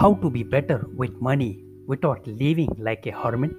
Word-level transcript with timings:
How 0.00 0.14
to 0.22 0.30
be 0.30 0.42
better 0.42 0.86
with 0.96 1.20
money 1.20 1.62
without 1.86 2.26
living 2.26 2.70
like 2.78 3.06
a 3.06 3.10
hermit? 3.10 3.50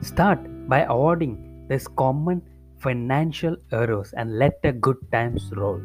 Start 0.00 0.40
by 0.68 0.80
avoiding 0.80 1.66
these 1.68 1.86
common 1.86 2.42
financial 2.78 3.54
errors 3.70 4.12
and 4.12 4.40
let 4.40 4.60
the 4.62 4.72
good 4.72 4.96
times 5.12 5.52
roll. 5.54 5.80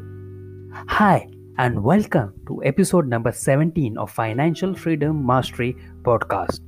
Hi, 0.87 1.29
and 1.59 1.83
welcome 1.83 2.33
to 2.47 2.63
episode 2.63 3.07
number 3.07 3.31
17 3.31 3.99
of 3.99 4.09
Financial 4.09 4.73
Freedom 4.73 5.23
Mastery 5.23 5.77
Podcast. 6.01 6.61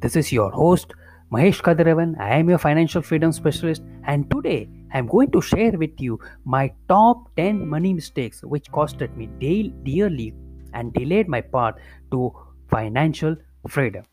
This 0.00 0.16
is 0.16 0.32
your 0.32 0.50
host, 0.50 0.92
Mahesh 1.30 1.62
Kadiravan. 1.62 2.18
I 2.18 2.34
am 2.34 2.48
your 2.48 2.58
financial 2.58 3.00
freedom 3.00 3.30
specialist, 3.30 3.84
and 4.08 4.28
today 4.28 4.68
I 4.92 4.98
am 4.98 5.06
going 5.06 5.30
to 5.30 5.40
share 5.40 5.70
with 5.70 6.00
you 6.00 6.18
my 6.44 6.72
top 6.88 7.30
10 7.36 7.64
money 7.64 7.94
mistakes 7.94 8.42
which 8.42 8.72
costed 8.72 9.16
me 9.16 9.28
dearly 9.84 10.34
and 10.74 10.92
delayed 10.92 11.28
my 11.28 11.40
path 11.40 11.74
to 12.10 12.32
financial 12.70 13.36
freedom. 13.68 14.04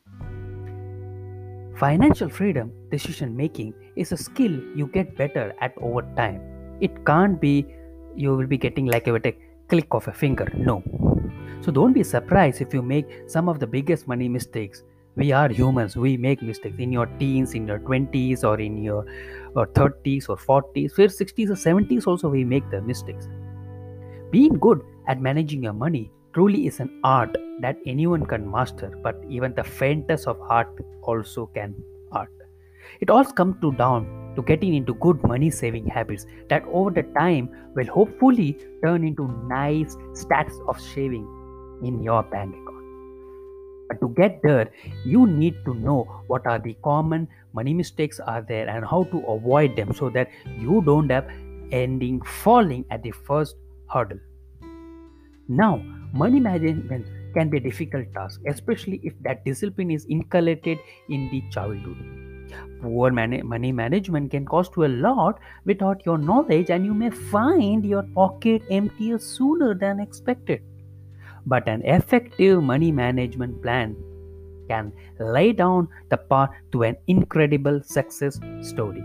Financial 1.78 2.30
freedom 2.30 2.72
decision 2.92 3.36
making 3.36 3.74
is 3.96 4.12
a 4.12 4.18
skill 4.18 4.52
you 4.76 4.88
get 4.88 5.16
better 5.18 5.54
at 5.62 5.74
over 5.82 6.04
time. 6.16 6.42
It 6.80 7.06
can't 7.06 7.42
be 7.42 7.66
you 8.16 8.36
will 8.36 8.48
be 8.48 8.58
getting 8.58 8.86
like 8.86 9.08
a, 9.08 9.34
click 9.68 9.88
of 9.92 10.08
a 10.08 10.14
finger. 10.14 10.52
No. 10.56 10.84
So 11.62 11.72
don't 11.72 11.94
be 11.94 12.04
surprised 12.04 12.62
if 12.62 12.74
you 12.74 12.82
make 12.82 13.08
some 13.28 13.48
of 13.48 13.60
the 13.60 13.68
biggest 13.68 14.08
money 14.08 14.28
mistakes 14.28 14.84
we 15.16 15.32
are 15.34 15.50
humans 15.50 15.98
we 15.98 16.16
make 16.16 16.42
mistakes 16.42 16.80
in 16.80 16.92
your 16.92 17.06
teens 17.20 17.54
in 17.54 17.68
your 17.68 17.80
20s 17.80 18.44
or 18.46 18.60
in 18.60 18.78
your 18.82 19.06
or 19.56 19.68
30s 19.68 20.30
or 20.30 20.38
40s 20.38 20.98
or 20.98 21.08
60s 21.08 21.50
or 21.50 21.60
70s 21.60 22.08
also 22.08 22.30
we 22.30 22.46
make 22.46 22.70
the 22.70 22.82
mistakes 22.82 23.28
being 24.30 24.54
good 24.54 24.82
at 25.08 25.20
managing 25.20 25.64
your 25.64 25.74
money 25.74 26.10
truly 26.34 26.68
is 26.68 26.80
an 26.80 26.90
art 27.04 27.36
that 27.60 27.78
anyone 27.86 28.26
can 28.26 28.50
master 28.50 28.98
but 29.04 29.22
even 29.30 29.54
the 29.56 29.64
faintest 29.64 30.28
of 30.28 30.40
heart 30.40 30.68
also 31.04 31.46
can 31.58 31.76
art 32.12 32.32
it 33.00 33.10
all 33.10 33.24
comes 33.24 33.56
to 33.62 33.72
down 33.74 34.08
to 34.36 34.42
getting 34.42 34.74
into 34.74 34.94
good 34.96 35.22
money 35.24 35.50
saving 35.50 35.86
habits 35.86 36.26
that 36.50 36.64
over 36.72 36.90
the 36.90 37.04
time 37.20 37.50
will 37.76 37.94
hopefully 38.00 38.58
turn 38.84 39.04
into 39.04 39.28
nice 39.48 39.98
stacks 40.14 40.60
of 40.68 40.80
saving 40.80 41.28
in 41.84 42.02
your 42.02 42.24
bank 42.24 42.54
account 42.54 42.72
but 43.92 44.00
to 44.00 44.08
get 44.16 44.42
there, 44.42 44.72
you 45.04 45.28
need 45.28 45.66
to 45.66 45.74
know 45.74 46.04
what 46.28 46.48
are 46.48 46.60
the 46.60 46.76
common 46.82 47.28
money 47.52 47.74
mistakes 47.74 48.22
are 48.22 48.42
there 48.42 48.70
and 48.70 48.86
how 48.86 49.04
to 49.12 49.20
avoid 49.28 49.76
them 49.76 49.94
so 49.94 50.10
that 50.12 50.30
you 50.58 50.82
don't 50.86 51.12
have 51.12 51.28
ending 51.74 52.22
falling 52.22 52.86
at 52.90 53.04
the 53.04 53.12
first 53.12 53.58
hurdle. 53.90 54.20
Now, 55.50 55.84
money 56.14 56.40
management 56.40 57.06
can 57.34 57.50
be 57.50 57.58
a 57.58 57.60
difficult 57.60 58.14
task, 58.14 58.42
especially 58.48 59.00
if 59.04 59.14
that 59.22 59.46
discipline 59.46 59.92
is 59.92 60.06
inculcated 60.10 60.80
in 61.10 61.30
the 61.32 61.44
childhood. 61.50 61.98
Poor 62.82 63.12
man- 63.12 63.48
money 63.48 63.72
management 63.72 64.32
can 64.32 64.46
cost 64.46 64.74
you 64.76 64.86
a 64.86 64.94
lot 65.08 65.40
without 65.66 66.06
your 66.06 66.18
knowledge, 66.18 66.70
and 66.70 66.86
you 66.86 66.94
may 66.94 67.10
find 67.10 67.86
your 67.86 68.04
pocket 68.16 68.62
emptier 68.70 69.18
sooner 69.18 69.74
than 69.74 70.00
expected 70.00 70.62
but 71.46 71.68
an 71.68 71.82
effective 71.86 72.62
money 72.62 72.92
management 72.92 73.62
plan 73.62 73.96
can 74.68 74.92
lay 75.20 75.52
down 75.52 75.88
the 76.10 76.18
path 76.18 76.50
to 76.72 76.84
an 76.84 76.96
incredible 77.08 77.82
success 77.84 78.40
story. 78.62 79.04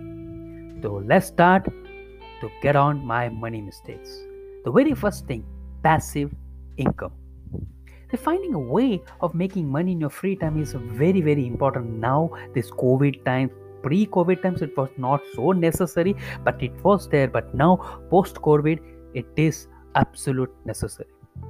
So 0.83 1.03
let's 1.07 1.27
start 1.27 1.65
to 1.65 2.51
get 2.63 2.77
on 2.77 3.05
my 3.05 3.29
money 3.29 3.61
mistakes. 3.61 4.23
The 4.65 4.71
very 4.71 4.95
first 4.95 5.27
thing 5.27 5.45
passive 5.83 6.35
income. 6.77 7.13
So 8.11 8.17
finding 8.17 8.55
a 8.55 8.59
way 8.59 9.03
of 9.21 9.35
making 9.35 9.69
money 9.69 9.93
in 9.93 10.01
your 10.01 10.11
free 10.11 10.37
time 10.37 10.61
is 10.61 10.73
very, 10.75 11.21
very 11.21 11.47
important 11.47 11.99
now, 11.99 12.31
this 12.55 12.71
COVID 12.71 13.25
time. 13.25 13.51
Pre 13.83 14.07
COVID 14.07 14.43
times, 14.43 14.63
it 14.63 14.77
was 14.77 14.91
not 14.97 15.21
so 15.35 15.53
necessary, 15.53 16.17
but 16.45 16.63
it 16.63 16.73
was 16.85 17.09
there. 17.09 17.29
But 17.29 17.55
now, 17.55 17.77
post 18.11 18.37
COVID, 18.37 18.81
it 19.15 19.27
is 19.37 19.69
absolute 19.95 20.53
necessary 20.65 21.09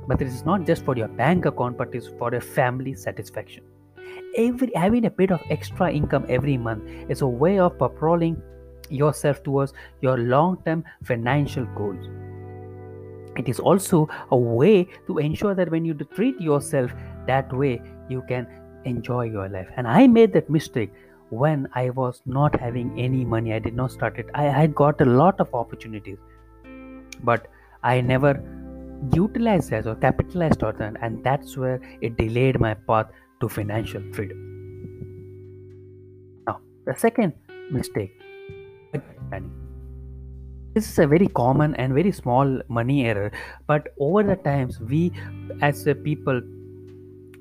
but 0.09 0.21
it 0.21 0.29
is 0.29 0.45
not 0.45 0.67
just 0.67 0.85
for 0.85 0.97
your 0.97 1.09
bank 1.09 1.47
account 1.47 1.77
but 1.77 1.95
it's 1.95 2.09
for 2.19 2.31
your 2.33 2.41
family 2.41 2.95
satisfaction 2.95 3.63
every 4.37 4.71
having 4.75 5.07
a 5.07 5.11
bit 5.11 5.31
of 5.31 5.41
extra 5.51 5.91
income 5.93 6.25
every 6.29 6.57
month 6.57 6.83
is 7.11 7.23
a 7.23 7.27
way 7.27 7.59
of 7.59 7.77
propelling 7.79 8.41
yourself 8.89 9.43
towards 9.43 9.73
your 10.01 10.17
long-term 10.19 10.85
financial 11.05 11.65
goals 11.77 12.09
it 13.39 13.49
is 13.49 13.61
also 13.61 14.09
a 14.31 14.37
way 14.37 14.89
to 15.07 15.19
ensure 15.19 15.55
that 15.55 15.71
when 15.71 15.85
you 15.85 15.95
treat 15.95 16.41
yourself 16.41 16.93
that 17.27 17.53
way 17.53 17.81
you 18.09 18.23
can 18.29 18.47
enjoy 18.85 19.25
your 19.25 19.49
life. 19.49 19.69
And 19.77 19.89
i 19.89 20.07
made 20.07 20.33
that 20.33 20.49
mistake 20.49 20.93
when 21.31 21.69
i 21.75 21.91
was 21.91 22.23
not 22.25 22.59
having 22.61 22.99
any 22.99 23.25
money. 23.25 23.53
I 23.53 23.59
did 23.59 23.75
not 23.75 23.91
start 23.91 24.19
it. 24.19 24.27
I 24.35 24.45
had 24.45 24.75
got 24.75 25.01
a 25.01 25.05
lot 25.05 25.41
of 25.41 25.55
opportunities 25.55 26.19
but 27.25 27.47
i 27.83 28.01
never 28.01 28.33
utilized 29.15 29.73
as 29.73 29.87
or 29.87 29.95
capitalized 29.95 30.63
on 30.63 30.77
that. 30.79 30.95
And 31.01 31.23
that's 31.23 31.57
where 31.57 31.81
it 32.01 32.17
delayed 32.17 32.61
my 32.61 32.75
path 32.75 33.07
to 33.41 33.49
financial 33.49 34.03
freedom. 34.13 34.39
Now 36.47 36.61
the 36.87 36.95
second 36.97 37.35
mistake 37.71 38.13
this 40.77 40.91
is 40.91 40.99
a 40.99 41.07
very 41.07 41.27
common 41.29 41.75
and 41.77 41.95
very 41.95 42.13
small 42.13 42.61
money 42.69 43.07
error 43.07 43.33
but 43.67 43.89
over 43.99 44.23
the 44.23 44.37
times 44.49 44.79
we 44.81 45.11
as 45.63 45.87
a 45.87 45.95
people 45.95 46.43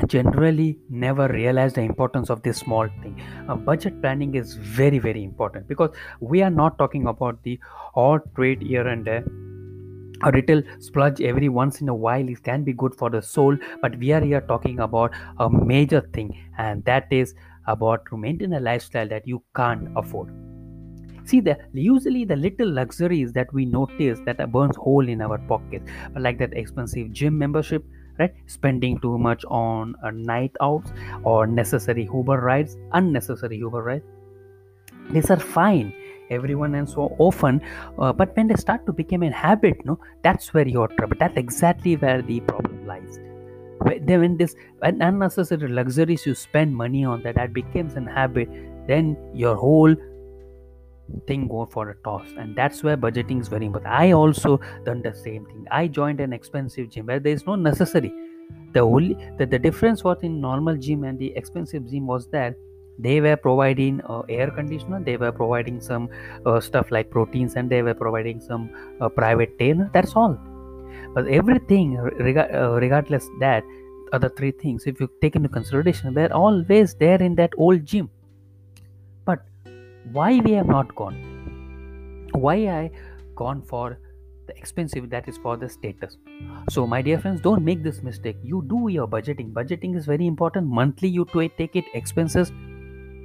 generally 0.08 0.78
never 0.90 1.28
realize 1.28 1.74
the 1.74 1.82
importance 1.82 2.30
of 2.30 2.42
this 2.44 2.58
small 2.58 2.88
thing. 3.02 3.22
Uh, 3.48 3.56
budget 3.56 4.02
planning 4.02 4.36
is 4.36 4.54
very 4.54 5.00
very 5.00 5.24
important 5.24 5.68
because 5.68 5.92
we 6.20 6.42
are 6.42 6.50
not 6.50 6.78
talking 6.78 7.08
about 7.08 7.42
the 7.44 7.60
odd 7.96 8.22
trade 8.36 8.62
here 8.62 8.88
and 8.88 9.06
there. 9.06 9.26
A 10.24 10.32
little 10.32 10.64
splurge 10.80 11.20
every 11.20 11.50
once 11.50 11.82
in 11.82 11.90
a 11.90 11.96
while 11.96 12.28
it 12.30 12.42
can 12.44 12.64
be 12.64 12.74
good 12.74 12.96
for 12.96 13.10
the 13.10 13.22
soul 13.22 13.58
but 13.82 13.98
we 13.98 14.12
are 14.14 14.22
here 14.22 14.42
talking 14.42 14.80
about 14.80 15.14
a 15.40 15.50
major 15.50 16.02
thing 16.14 16.38
and 16.58 16.84
that 16.86 17.08
is 17.12 17.36
about 17.68 18.06
to 18.10 18.18
maintain 18.18 18.54
a 18.54 18.60
lifestyle 18.60 19.08
that 19.10 19.28
you 19.28 19.44
can't 19.56 19.90
afford 19.98 20.45
see 21.26 21.40
the 21.40 21.58
usually 21.74 22.24
the 22.26 22.36
little 22.36 22.70
luxuries 22.70 23.34
that 23.34 23.52
we 23.54 23.66
notice 23.66 24.20
that 24.26 24.52
burns 24.52 24.76
hole 24.76 25.08
in 25.08 25.22
our 25.22 25.38
pocket 25.38 25.82
like 26.16 26.38
that 26.38 26.54
expensive 26.54 27.12
gym 27.12 27.38
membership 27.38 27.84
right? 28.20 28.34
Spending 28.48 29.00
too 29.00 29.18
much 29.18 29.44
on 29.46 29.96
a 30.04 30.12
night 30.12 30.56
outs 30.62 30.92
or 31.24 31.48
necessary 31.48 32.10
uber 32.14 32.40
rides 32.40 32.78
unnecessary 32.94 33.58
uber 33.58 33.84
rides. 33.84 34.06
These 35.12 35.30
are 35.30 35.40
fine 35.40 35.94
everyone 36.32 36.74
and 36.74 36.90
so 36.90 37.16
often 37.20 37.62
uh, 38.00 38.12
but 38.12 38.36
when 38.36 38.48
they 38.48 38.56
start 38.56 38.84
to 38.88 38.92
become 38.92 39.22
a 39.22 39.32
habit 39.32 39.86
no 39.86 40.00
that's 40.24 40.56
where 40.56 40.68
you're 40.68 40.88
trouble 40.88 41.16
that's 41.20 41.38
exactly 41.38 41.96
where 41.98 42.22
the 42.22 42.40
problem 42.42 42.86
lies. 42.88 43.20
Then 44.02 44.22
when 44.22 44.38
this 44.38 44.56
unnecessary 44.82 45.68
luxuries 45.68 46.26
you 46.26 46.34
spend 46.34 46.76
money 46.76 47.06
on 47.06 47.22
that 47.24 47.36
that 47.36 47.54
becomes 47.54 47.94
an 47.96 48.08
habit 48.08 48.50
then 48.88 49.18
your 49.34 49.56
whole 49.56 49.96
thing 51.28 51.48
go 51.48 51.66
for 51.66 51.90
a 51.90 51.96
toss 52.04 52.28
and 52.38 52.56
that's 52.56 52.84
where 52.84 52.98
budgeting 52.98 53.42
is 53.42 53.48
very 53.48 53.66
important. 53.66 53.94
I 53.94 54.12
also 54.12 54.60
done 54.86 55.02
the 55.02 55.14
same 55.14 55.46
thing. 55.46 55.66
I 55.72 55.88
joined 55.88 56.20
an 56.20 56.34
expensive 56.34 56.90
gym 56.90 57.06
where 57.06 57.20
there 57.20 57.34
is 57.34 57.46
no 57.46 57.56
necessary. 57.56 58.12
The 58.74 58.82
only 58.82 59.18
the, 59.38 59.46
the 59.46 59.60
difference 59.60 60.04
was 60.04 60.18
in 60.24 60.42
normal 60.42 60.78
gym 60.78 61.04
and 61.04 61.18
the 61.18 61.34
expensive 61.36 61.90
gym 61.90 62.08
was 62.08 62.28
that 62.28 62.56
they 63.00 63.20
were 63.22 63.36
providing 63.36 64.02
uh, 64.08 64.22
air 64.30 64.50
conditioner 64.52 65.02
they 65.04 65.18
were 65.18 65.32
providing 65.32 65.82
some 65.82 66.10
uh, 66.46 66.60
stuff 66.60 66.92
like 66.92 67.10
proteins 67.10 67.56
and 67.56 67.70
they 67.70 67.82
were 67.82 67.94
providing 67.94 68.40
some 68.40 68.70
uh, 69.02 69.10
private 69.10 69.58
trainer. 69.58 69.90
That's 69.94 70.16
all. 70.16 70.38
But 71.14 71.28
everything 71.28 71.98
reg- 71.98 72.38
uh, 72.38 72.78
regardless 72.82 73.30
that 73.40 73.64
other 74.14 74.30
three 74.30 74.52
things 74.52 74.86
if 74.86 75.00
you 75.00 75.10
take 75.22 75.36
into 75.36 75.50
consideration 75.50 76.14
they're 76.14 76.34
always 76.34 76.94
there 76.96 77.22
in 77.22 77.36
that 77.36 77.52
old 77.58 77.84
gym 77.86 78.10
why 80.12 80.40
we 80.40 80.52
have 80.52 80.68
not 80.68 80.94
gone? 80.96 82.30
Why 82.34 82.56
i 82.68 82.92
gone 83.36 83.62
for 83.62 83.98
the 84.48 84.56
expensive 84.58 85.10
that 85.10 85.28
is 85.28 85.38
for 85.38 85.58
the 85.58 85.70
status? 85.70 86.18
So 86.70 86.86
my 86.86 87.02
dear 87.02 87.20
friends 87.20 87.42
don't 87.42 87.64
make 87.64 87.84
this 87.84 88.04
mistake. 88.04 88.38
You 88.44 88.64
do 88.68 88.88
your 88.90 89.08
budgeting. 89.08 89.52
Budgeting 89.54 89.96
is 89.96 90.06
very 90.06 90.28
important. 90.28 90.68
Monthly 90.68 91.10
you 91.10 91.26
take 91.34 91.76
it. 91.76 91.86
Expenses 91.94 92.52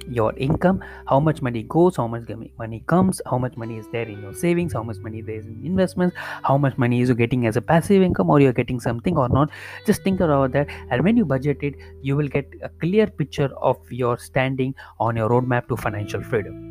your 0.09 0.33
income 0.37 0.83
how 1.07 1.19
much 1.19 1.41
money 1.41 1.63
goes 1.63 1.95
how 1.95 2.07
much 2.07 2.27
money 2.57 2.83
comes 2.87 3.21
how 3.29 3.37
much 3.37 3.55
money 3.55 3.77
is 3.77 3.87
there 3.91 4.07
in 4.07 4.19
your 4.21 4.33
savings 4.33 4.73
how 4.73 4.81
much 4.81 4.97
money 4.97 5.21
there 5.21 5.35
is 5.35 5.45
in 5.45 5.61
investments 5.63 6.15
how 6.43 6.57
much 6.57 6.77
money 6.77 7.01
is 7.01 7.09
you 7.09 7.15
getting 7.15 7.45
as 7.45 7.55
a 7.55 7.61
passive 7.61 8.01
income 8.01 8.29
or 8.29 8.39
you're 8.39 8.53
getting 8.53 8.79
something 8.79 9.17
or 9.17 9.29
not. 9.29 9.49
Just 9.85 10.03
think 10.03 10.19
about 10.19 10.51
that. 10.53 10.67
And 10.89 11.03
when 11.03 11.17
you 11.17 11.25
budget 11.25 11.59
it 11.61 11.75
you 12.01 12.15
will 12.15 12.27
get 12.27 12.51
a 12.63 12.69
clear 12.69 13.07
picture 13.07 13.49
of 13.61 13.77
your 13.91 14.17
standing 14.17 14.75
on 14.99 15.15
your 15.15 15.29
roadmap 15.29 15.67
to 15.67 15.77
financial 15.77 16.23
freedom 16.23 16.70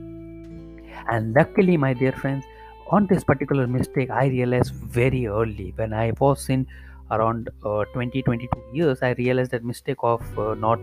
and 1.11 1.35
luckily 1.35 1.77
my 1.77 1.93
dear 1.93 2.13
friends 2.13 2.45
on 2.91 3.07
this 3.07 3.25
particular 3.25 3.67
mistake 3.67 4.11
i 4.11 4.27
realized 4.27 4.75
very 4.75 5.27
early 5.27 5.73
when 5.77 5.93
i 5.93 6.13
was 6.21 6.49
in 6.49 6.67
around 7.11 7.49
uh, 7.65 7.85
20 7.93 8.23
22 8.23 8.63
years 8.73 9.03
i 9.03 9.13
realized 9.13 9.51
that 9.51 9.65
mistake 9.65 9.99
of 10.03 10.39
uh, 10.39 10.55
not 10.55 10.79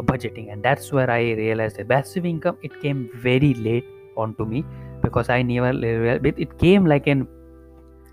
budgeting. 0.00 0.52
And 0.52 0.62
that's 0.62 0.92
where 0.92 1.10
i 1.10 1.20
realized 1.32 1.76
that 1.76 1.88
passive 1.88 2.24
income 2.26 2.58
it 2.62 2.80
came 2.80 3.10
very 3.16 3.54
late 3.54 3.84
onto 4.16 4.44
me 4.44 4.64
because 5.02 5.28
i 5.28 5.42
never 5.42 5.70
it 6.24 6.58
came 6.58 6.86
like 6.86 7.06
an 7.06 7.26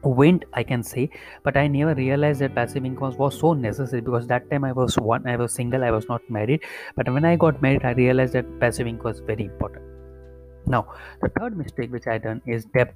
wind 0.03 0.45
i 0.53 0.63
can 0.63 0.83
say. 0.83 1.09
But 1.43 1.57
i 1.57 1.67
never 1.67 1.93
realized 1.93 2.41
that 2.41 2.55
passive 2.55 2.85
income 2.85 3.17
was 3.17 3.39
so 3.39 3.53
necessary 3.53 4.01
because 4.01 4.27
that 4.27 4.49
time 4.49 4.63
i 4.63 4.71
was 4.71 4.95
one 4.97 5.27
i 5.27 5.35
was 5.35 5.53
single 5.53 5.83
i 5.83 5.91
was 5.91 6.07
not 6.07 6.21
married. 6.29 6.61
But 6.95 7.13
when 7.13 7.25
i 7.25 7.35
got 7.35 7.61
married 7.61 7.83
i 7.83 7.91
realized 7.91 8.33
that 8.33 8.59
passive 8.59 8.87
income 8.87 9.11
was 9.11 9.19
very 9.19 9.45
important 9.45 9.98
now 10.65 10.85
the 11.21 11.29
third 11.39 11.57
mistake 11.57 11.91
which 11.91 12.07
i 12.07 12.17
done 12.17 12.41
is 12.45 12.65
debt 12.65 12.93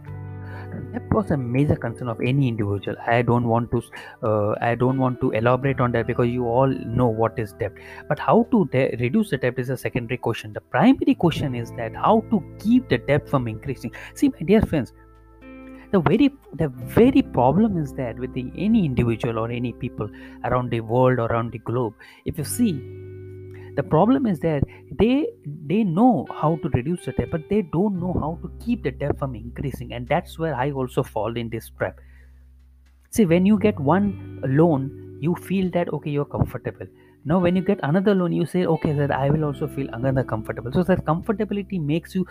debt 0.92 1.14
was 1.14 1.32
a 1.32 1.38
major 1.38 1.76
concern 1.76 2.08
of 2.08 2.20
any 2.22 2.48
individual. 2.48 2.96
I 3.06 3.22
don't 3.22 3.48
want 3.48 3.72
to 3.72 3.82
uh, 4.24 4.56
i 4.62 4.76
don't 4.76 4.98
want 4.98 5.20
to 5.22 5.32
elaborate 5.32 5.80
on 5.80 5.92
that 5.94 6.08
because 6.08 6.28
you 6.28 6.46
all 6.46 6.68
know 6.68 7.08
what 7.08 7.38
is 7.38 7.54
debt 7.54 7.74
but 8.10 8.20
how 8.20 8.48
to 8.52 8.66
de- 8.72 8.96
reduce 9.00 9.30
the 9.30 9.38
debt 9.38 9.58
is 9.58 9.70
a 9.70 9.78
secondary 9.78 10.18
question. 10.18 10.54
The 10.54 10.62
primary 10.62 11.16
question 11.16 11.56
is 11.56 11.72
that 11.72 11.96
how 11.96 12.24
to 12.32 12.44
keep 12.60 12.90
the 12.90 12.98
debt 12.98 13.28
from 13.30 13.48
increasing. 13.48 13.92
See 14.14 14.30
my 14.30 14.40
dear 14.40 14.62
friends 14.62 14.94
the 15.92 16.00
very 16.00 16.30
the 16.60 16.70
very 17.00 17.22
problem 17.22 17.78
is 17.78 17.94
that 17.94 18.18
with 18.18 18.34
the, 18.34 18.52
any 18.58 18.84
individual 18.84 19.38
or 19.38 19.50
any 19.52 19.74
people 19.74 20.10
around 20.44 20.72
the 20.72 20.80
world 20.82 21.20
or 21.20 21.28
around 21.28 21.52
the 21.52 21.60
globe 21.60 21.94
if 22.26 22.38
you 22.38 22.44
see 22.44 22.74
the 23.76 23.84
problem 23.84 24.26
is 24.26 24.40
that 24.40 24.64
they 25.02 25.28
they 25.72 25.84
know 25.84 26.26
how 26.42 26.56
to 26.64 26.70
reduce 26.70 27.06
the 27.06 27.12
debt 27.14 27.30
but 27.32 27.48
they 27.50 27.62
don't 27.62 28.00
know 28.00 28.14
how 28.24 28.32
to 28.42 28.52
keep 28.66 28.84
the 28.84 28.92
debt 28.92 29.18
from 29.20 29.36
increasing 29.36 29.94
and 29.94 30.08
that's 30.08 30.38
where 30.40 30.56
i 30.56 30.72
also 30.72 31.04
fall 31.04 31.38
in 31.38 31.50
this 31.50 31.70
trap 31.78 32.00
see 33.16 33.26
when 33.26 33.46
you 33.46 33.58
get 33.66 33.80
one 33.90 34.06
loan 34.60 34.86
you 35.26 35.36
feel 35.50 35.70
that 35.76 35.92
okay 35.98 36.12
you're 36.16 36.32
comfortable 36.34 36.88
now 37.32 37.40
when 37.40 37.56
you 37.56 37.62
get 37.70 37.80
another 37.90 38.14
loan 38.22 38.34
you 38.40 38.46
say 38.54 38.66
okay 38.76 38.94
that 39.02 39.12
i 39.20 39.30
will 39.30 39.46
also 39.50 39.68
feel 39.76 39.90
another 40.00 40.24
comfortable 40.34 40.72
so 40.80 40.84
that 40.92 41.06
comfortability 41.12 41.80
makes 41.92 42.16
you 42.16 42.26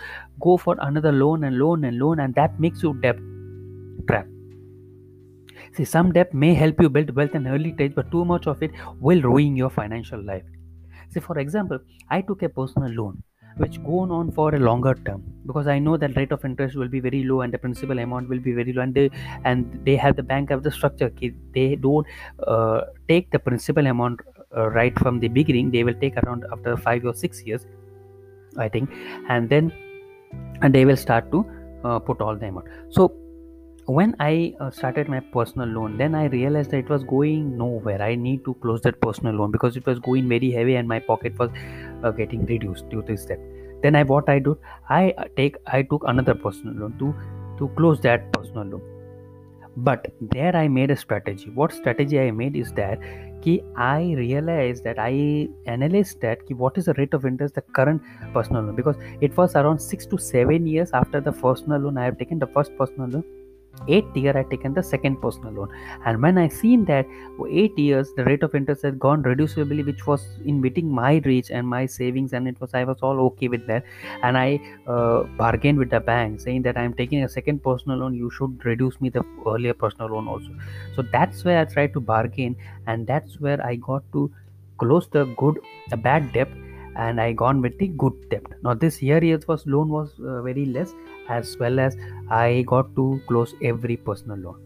go 0.48 0.56
for 0.56 0.76
another 0.90 1.12
loan 1.12 1.44
and 1.44 1.58
loan 1.58 1.84
and 1.84 1.98
loan 1.98 2.20
and 2.20 2.34
that 2.34 2.58
makes 2.60 2.82
you 2.82 2.94
debt 3.06 3.16
trap. 4.08 4.26
See, 5.72 5.84
some 5.84 6.12
debt 6.12 6.32
may 6.32 6.54
help 6.54 6.80
you 6.80 6.88
build 6.88 7.10
wealth 7.16 7.34
in 7.34 7.46
early 7.46 7.72
stage, 7.74 7.94
but 7.94 8.10
too 8.10 8.24
much 8.24 8.46
of 8.46 8.62
it 8.62 8.70
will 9.00 9.20
ruin 9.22 9.56
your 9.56 9.70
financial 9.70 10.22
life. 10.22 10.44
See, 11.12 11.20
for 11.20 11.38
example, 11.38 11.78
I 12.08 12.20
took 12.22 12.42
a 12.42 12.48
personal 12.48 12.90
loan 12.90 13.22
which 13.58 13.82
go 13.84 13.98
on 13.98 14.32
for 14.32 14.54
a 14.54 14.58
longer 14.58 14.94
term 14.94 15.22
because 15.46 15.66
I 15.66 15.78
know 15.78 15.98
that 15.98 16.16
rate 16.16 16.32
of 16.32 16.42
interest 16.42 16.74
will 16.74 16.88
be 16.88 17.00
very 17.00 17.22
low 17.22 17.42
and 17.42 17.52
the 17.52 17.58
principal 17.58 17.98
amount 17.98 18.30
will 18.30 18.38
be 18.38 18.52
very 18.52 18.72
low 18.72 18.82
and 18.82 18.94
they 18.94 19.10
and 19.44 19.78
they 19.84 19.96
have 19.96 20.16
the 20.16 20.22
bank 20.22 20.48
have 20.48 20.62
the 20.62 20.70
structure. 20.70 21.12
They 21.52 21.76
don't 21.76 22.06
uh, 22.46 22.82
take 23.08 23.30
the 23.30 23.38
principal 23.38 23.86
amount 23.86 24.20
uh, 24.56 24.70
right 24.70 24.98
from 24.98 25.20
the 25.20 25.28
beginning. 25.28 25.70
They 25.70 25.84
will 25.84 25.94
take 25.94 26.16
around 26.16 26.46
after 26.50 26.76
five 26.76 27.04
or 27.04 27.14
six 27.14 27.42
years 27.42 27.66
I 28.56 28.68
think 28.68 28.90
and 29.28 29.48
then 29.48 29.72
and 30.60 30.74
they 30.74 30.84
will 30.84 30.96
start 30.96 31.30
to 31.32 31.44
uh, 31.84 31.98
put 31.98 32.20
all 32.20 32.36
the 32.36 32.46
amount. 32.46 32.66
So 32.90 33.12
when 33.86 34.14
i 34.20 34.54
uh, 34.60 34.70
started 34.70 35.08
my 35.08 35.18
personal 35.18 35.66
loan 35.66 35.96
then 35.98 36.14
i 36.14 36.26
realized 36.26 36.70
that 36.70 36.78
it 36.78 36.88
was 36.88 37.02
going 37.02 37.56
nowhere. 37.58 38.00
I 38.00 38.14
need 38.14 38.44
to 38.44 38.54
close 38.54 38.80
that 38.82 39.00
personal 39.00 39.34
loan 39.34 39.50
because 39.50 39.76
it 39.76 39.84
was 39.86 39.98
going 39.98 40.28
very 40.28 40.52
heavy 40.52 40.76
and 40.76 40.86
my 40.86 41.00
pocket 41.00 41.36
was 41.36 41.50
uh, 42.04 42.10
getting 42.12 42.46
reduced 42.46 42.88
due 42.90 43.02
to 43.02 43.12
this 43.12 43.24
debt 43.24 43.40
then 43.82 43.96
i 43.96 44.04
what 44.04 44.28
i 44.28 44.38
do 44.38 44.56
i 44.88 45.10
uh, 45.18 45.24
take 45.36 45.56
i 45.66 45.82
took 45.82 46.04
another 46.06 46.34
personal 46.34 46.74
loan 46.74 46.96
to 46.98 47.12
to 47.58 47.68
close 47.76 48.00
that 48.00 48.32
personal 48.32 48.64
loan. 48.64 48.82
But 49.76 50.12
there 50.20 50.54
i 50.54 50.68
made 50.68 50.90
a 50.90 50.96
strategy. 50.96 51.50
What 51.50 51.72
strategy 51.72 52.20
i 52.20 52.30
made 52.30 52.56
is 52.56 52.72
that 52.74 53.00
ki 53.42 53.60
i 53.76 54.14
realized 54.14 54.84
that 54.84 54.98
i 54.98 55.48
analyzed 55.66 56.20
that 56.20 56.38
what 56.50 56.78
is 56.78 56.84
the 56.84 56.94
rate 56.94 57.14
of 57.14 57.24
interest 57.26 57.56
the 57.56 57.62
current 57.62 58.02
personal 58.32 58.62
loan? 58.62 58.76
Because 58.76 58.96
it 59.20 59.36
was 59.36 59.56
around 59.56 59.80
6 59.80 60.06
to 60.06 60.18
7 60.18 60.66
years 60.66 60.90
after 60.92 61.20
the 61.20 61.32
personal 61.32 61.80
loan 61.80 61.98
i 61.98 62.04
have 62.04 62.18
taken 62.18 62.38
the 62.38 62.46
first 62.58 62.76
personal 62.76 63.08
loan 63.08 63.24
eighth 63.88 64.16
year 64.16 64.36
i 64.36 64.42
taken 64.42 64.74
the 64.74 64.82
second 64.82 65.20
personal 65.20 65.52
loan. 65.52 65.68
And 66.04 66.22
when 66.22 66.38
i 66.38 66.48
seen 66.48 66.84
that 66.86 67.06
for 67.36 67.48
eight 67.48 67.78
years 67.78 68.12
the 68.16 68.24
rate 68.24 68.42
of 68.42 68.54
interest 68.54 68.82
had 68.82 68.98
gone 68.98 69.22
reducibly 69.22 69.84
which 69.84 70.06
was 70.06 70.24
in 70.44 70.60
meeting 70.60 70.90
my 70.90 71.22
reach 71.24 71.50
and 71.50 71.66
my 71.66 71.86
savings 71.86 72.32
and 72.32 72.48
it 72.48 72.60
was 72.60 72.74
i 72.74 72.84
was 72.84 72.98
all 73.02 73.20
okay 73.20 73.48
with 73.48 73.66
that. 73.66 73.84
And 74.22 74.38
i 74.38 74.60
uh, 74.86 75.22
bargained 75.36 75.78
with 75.78 75.90
the 75.90 76.00
bank 76.00 76.40
saying 76.40 76.62
that 76.62 76.76
i'm 76.76 76.94
taking 76.94 77.24
a 77.24 77.28
second 77.28 77.62
personal 77.62 77.98
loan 77.98 78.14
you 78.14 78.30
should 78.30 78.64
reduce 78.64 79.00
me 79.00 79.08
the 79.08 79.24
earlier 79.46 79.74
personal 79.74 80.08
loan 80.08 80.28
also. 80.28 80.50
So 80.96 81.02
that's 81.12 81.44
where 81.44 81.60
i 81.60 81.64
tried 81.64 81.92
to 81.94 82.00
bargain 82.00 82.56
and 82.86 83.06
that's 83.06 83.40
where 83.40 83.64
i 83.64 83.76
got 83.76 84.02
to 84.12 84.30
close 84.78 85.08
the 85.08 85.24
good 85.36 85.58
a 85.92 85.96
bad 85.96 86.32
debt 86.32 86.48
and 86.96 87.20
i 87.20 87.32
gone 87.32 87.60
with 87.62 87.78
the 87.78 87.88
good 87.88 88.28
debt. 88.30 88.44
Now 88.62 88.74
this 88.74 89.02
year 89.02 89.22
years 89.24 89.46
was 89.48 89.66
loan 89.66 89.88
was 89.88 90.12
uh, 90.20 90.42
very 90.42 90.66
less 90.66 90.92
as 91.28 91.56
well 91.58 91.78
as 91.78 91.96
i 92.30 92.62
got 92.66 92.94
to 92.96 93.20
close 93.28 93.54
every 93.62 93.96
personal 93.96 94.38
loan. 94.38 94.60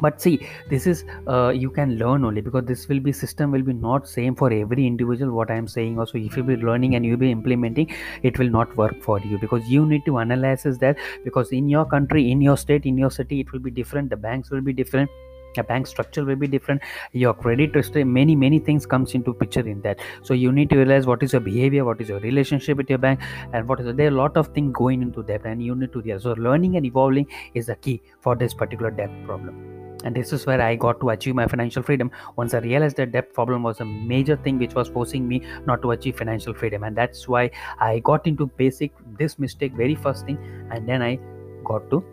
But 0.00 0.20
see 0.20 0.48
this 0.70 0.86
is 0.86 1.04
uh, 1.28 1.50
you 1.50 1.70
can 1.70 1.98
learn 1.98 2.24
only 2.24 2.40
because 2.40 2.64
this 2.64 2.88
will 2.88 3.00
be 3.00 3.12
system 3.12 3.50
will 3.50 3.62
be 3.62 3.74
not 3.74 4.08
same 4.08 4.34
for 4.34 4.50
every 4.50 4.86
individual 4.86 5.32
what 5.32 5.50
i 5.50 5.54
am 5.54 5.68
saying. 5.68 5.98
Also 5.98 6.16
if 6.18 6.36
you 6.36 6.42
be 6.42 6.56
learning 6.56 6.94
and 6.94 7.04
you 7.04 7.16
be 7.16 7.30
implementing 7.30 7.90
it 8.22 8.38
will 8.38 8.48
not 8.48 8.74
work 8.76 9.02
for 9.02 9.20
you 9.20 9.38
because 9.38 9.68
you 9.68 9.84
need 9.84 10.06
to 10.06 10.18
analyze 10.18 10.62
that 10.62 10.96
because 11.24 11.52
in 11.52 11.68
your 11.68 11.84
country 11.84 12.30
in 12.30 12.40
your 12.40 12.56
state 12.56 12.86
in 12.86 12.96
your 12.96 13.10
city 13.10 13.40
it 13.40 13.52
will 13.52 13.60
be 13.60 13.70
different. 13.70 14.08
The 14.08 14.16
banks 14.16 14.50
will 14.50 14.62
be 14.62 14.72
different 14.72 15.10
a 15.56 15.62
bank 15.62 15.86
structure 15.86 16.24
will 16.24 16.36
be 16.36 16.46
different. 16.46 16.82
Your 17.12 17.34
credit 17.34 17.74
history 17.74 18.04
many 18.04 18.36
many 18.36 18.58
things 18.58 18.86
comes 18.86 19.14
into 19.14 19.34
picture 19.34 19.66
in 19.66 19.80
that. 19.82 20.00
So 20.22 20.34
you 20.34 20.52
need 20.52 20.70
to 20.70 20.76
realize 20.76 21.06
what 21.06 21.22
is 21.22 21.32
your 21.32 21.40
behavior 21.40 21.84
what 21.84 22.00
is 22.00 22.08
your 22.08 22.20
relationship 22.20 22.76
with 22.76 22.88
your 22.88 22.98
bank 22.98 23.20
and 23.52 23.68
what 23.68 23.80
is 23.80 23.94
there 23.96 24.06
are 24.06 24.14
a 24.14 24.20
lot 24.22 24.36
of 24.36 24.48
things 24.48 24.72
going 24.72 25.02
into 25.02 25.22
that 25.24 25.44
and 25.44 25.62
you 25.62 25.74
need 25.74 25.92
to 25.92 26.00
realize. 26.00 26.22
So 26.22 26.32
learning 26.32 26.76
and 26.76 26.86
evolving 26.86 27.26
is 27.54 27.66
the 27.66 27.76
key 27.76 28.02
for 28.20 28.36
this 28.36 28.54
particular 28.54 28.90
debt 28.90 29.10
problem. 29.26 29.66
And 30.02 30.16
this 30.16 30.32
is 30.32 30.46
where 30.46 30.62
i 30.62 30.76
got 30.76 30.98
to 31.00 31.10
achieve 31.10 31.34
my 31.34 31.46
financial 31.46 31.82
freedom. 31.82 32.10
Once 32.36 32.54
i 32.54 32.58
realized 32.58 32.96
that 32.96 33.12
debt 33.12 33.34
problem 33.34 33.62
was 33.62 33.80
a 33.80 33.84
major 33.84 34.36
thing 34.36 34.58
which 34.58 34.74
was 34.74 34.88
forcing 34.88 35.28
me 35.28 35.42
not 35.66 35.82
to 35.82 35.90
achieve 35.90 36.16
financial 36.16 36.54
freedom. 36.54 36.84
And 36.84 36.96
that's 36.96 37.28
why 37.28 37.50
i 37.78 37.98
got 37.98 38.26
into 38.26 38.46
basic 38.46 38.92
this 39.18 39.38
mistake 39.38 39.72
very 39.74 39.94
first 39.94 40.26
thing 40.26 40.38
and 40.70 40.88
then 40.88 41.02
i 41.02 41.18
got 41.64 41.90
to 41.90 42.04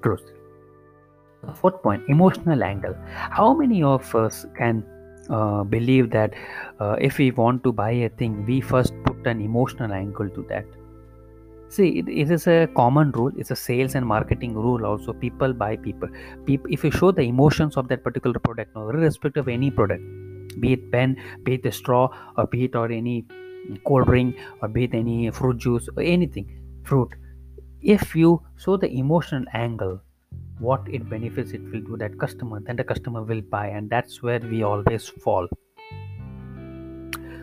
close 0.00 0.35
fourth 1.54 1.82
point 1.82 2.02
emotional 2.08 2.62
angle. 2.62 2.94
How 3.12 3.54
many 3.54 3.82
of 3.82 4.14
us 4.14 4.46
can 4.56 4.84
uh, 5.30 5.64
believe 5.64 6.10
that 6.10 6.34
uh, 6.80 6.96
if 7.00 7.18
we 7.18 7.30
want 7.30 7.64
to 7.64 7.72
buy 7.72 7.90
a 7.90 8.08
thing 8.08 8.44
we 8.46 8.60
first 8.60 8.94
put 9.04 9.26
an 9.26 9.40
emotional 9.40 9.92
angle 9.92 10.28
to 10.30 10.42
that? 10.48 10.64
See 11.68 11.98
it, 11.98 12.08
it 12.08 12.30
is 12.30 12.46
a 12.46 12.68
common 12.76 13.10
rule. 13.12 13.32
It's 13.36 13.50
a 13.50 13.56
sales 13.56 13.94
and 13.96 14.06
marketing 14.06 14.54
rule 14.54 14.86
also. 14.86 15.12
People 15.12 15.52
buy 15.52 15.76
people. 15.76 16.08
If 16.46 16.84
you 16.84 16.90
show 16.90 17.10
the 17.10 17.22
emotions 17.22 17.76
of 17.76 17.88
that 17.88 18.04
particular 18.04 18.38
product 18.38 18.74
no 18.76 18.88
irrespective 18.88 19.46
of 19.46 19.48
any 19.48 19.70
product 19.70 20.02
be 20.60 20.72
it 20.72 20.90
pen 20.92 21.16
be 21.42 21.54
it 21.54 21.66
a 21.66 21.72
straw 21.72 22.08
or 22.36 22.46
be 22.46 22.64
it 22.64 22.74
or 22.74 22.90
any 22.90 23.24
cold 23.84 24.06
drink 24.06 24.36
or 24.62 24.68
be 24.68 24.84
it 24.84 24.94
any 24.94 25.30
fruit 25.30 25.58
juice 25.58 25.88
or 25.96 26.02
anything 26.02 26.46
fruit 26.84 27.08
if 27.82 28.14
you 28.14 28.40
show 28.56 28.76
the 28.76 28.90
emotional 28.90 29.44
angle 29.52 30.00
what 30.58 30.86
it 30.88 31.08
benefits 31.08 31.52
it 31.52 31.62
will 31.70 31.80
do 31.80 31.96
that 31.96 32.18
customer 32.18 32.60
then 32.60 32.76
the 32.76 32.84
customer 32.84 33.22
will 33.22 33.42
buy 33.42 33.66
and 33.68 33.90
that's 33.90 34.22
where 34.22 34.40
we 34.40 34.62
always 34.62 35.08
fall. 35.08 35.46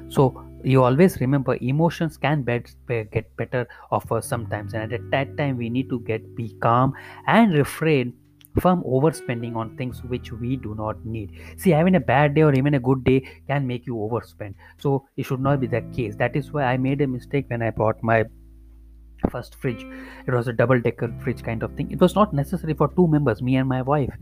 So 0.10 0.44
you 0.64 0.84
always 0.84 1.20
remember 1.20 1.58
emotions 1.62 2.18
can 2.18 2.44
bet, 2.44 2.74
get 2.88 3.36
better 3.36 3.68
of 3.92 4.12
us 4.12 4.28
sometimes 4.28 4.74
and 4.74 4.92
at 4.94 5.10
that 5.12 5.38
time 5.38 5.58
we 5.58 5.70
need 5.70 5.90
to 5.90 6.00
get 6.02 6.36
be 6.36 6.56
calm 6.62 6.94
and 7.28 7.54
refrain 7.54 8.14
from 8.60 8.84
overspending 8.84 9.56
on 9.56 9.76
things 9.78 10.04
which 10.04 10.32
we 10.32 10.56
do 10.56 10.76
not 10.76 11.04
need. 11.06 11.32
See 11.58 11.72
having 11.72 11.96
a 11.96 12.00
bad 12.00 12.36
day 12.36 12.44
or 12.44 12.54
even 12.54 12.76
a 12.76 12.80
good 12.80 13.04
day 13.04 13.28
can 13.48 13.66
make 13.66 13.88
you 13.88 13.96
overspend. 13.96 14.54
So 14.78 15.06
it 15.18 15.24
should 15.24 15.40
not 15.40 15.60
be 15.60 15.68
the 15.68 15.82
case. 15.96 16.16
That 16.16 16.36
is 16.36 16.52
why 16.52 16.64
i 16.66 16.78
made 16.78 17.02
a 17.02 17.08
mistake 17.08 17.46
when 17.50 17.62
i 17.62 17.72
bought 17.72 18.02
my 18.04 18.24
first 19.32 19.56
fridge. 19.56 19.86
It 20.28 20.34
was 20.34 20.48
a 20.48 20.54
double 20.54 20.80
decker 20.80 21.14
fridge 21.22 21.44
kind 21.44 21.64
of 21.64 21.74
thing. 21.76 21.92
It 21.92 22.00
was 22.00 22.16
not 22.16 22.34
necessary 22.34 22.74
for 22.74 22.88
two 22.90 23.08
members 23.08 23.42
me 23.42 23.56
and 23.58 23.68
my 23.68 23.82
wife. 23.82 24.14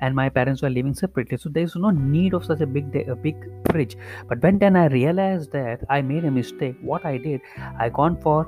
And 0.00 0.14
my 0.14 0.28
parents 0.28 0.60
were 0.60 0.68
living 0.68 0.94
separately 0.94 1.38
so 1.38 1.48
there's 1.48 1.74
no 1.74 1.90
need 1.90 2.34
of 2.34 2.44
such 2.44 2.60
a 2.60 2.66
big 2.66 2.94
a 3.08 3.16
big 3.16 3.36
fridge. 3.70 3.96
But 4.28 4.42
when 4.42 4.58
then 4.58 4.76
i 4.76 4.86
realized 4.86 5.52
that 5.52 5.84
i 5.88 6.02
made 6.02 6.26
a 6.26 6.30
mistake 6.30 6.76
what 6.82 7.06
i 7.06 7.16
did 7.16 7.40
i 7.78 7.88
gone 7.88 8.20
for 8.20 8.46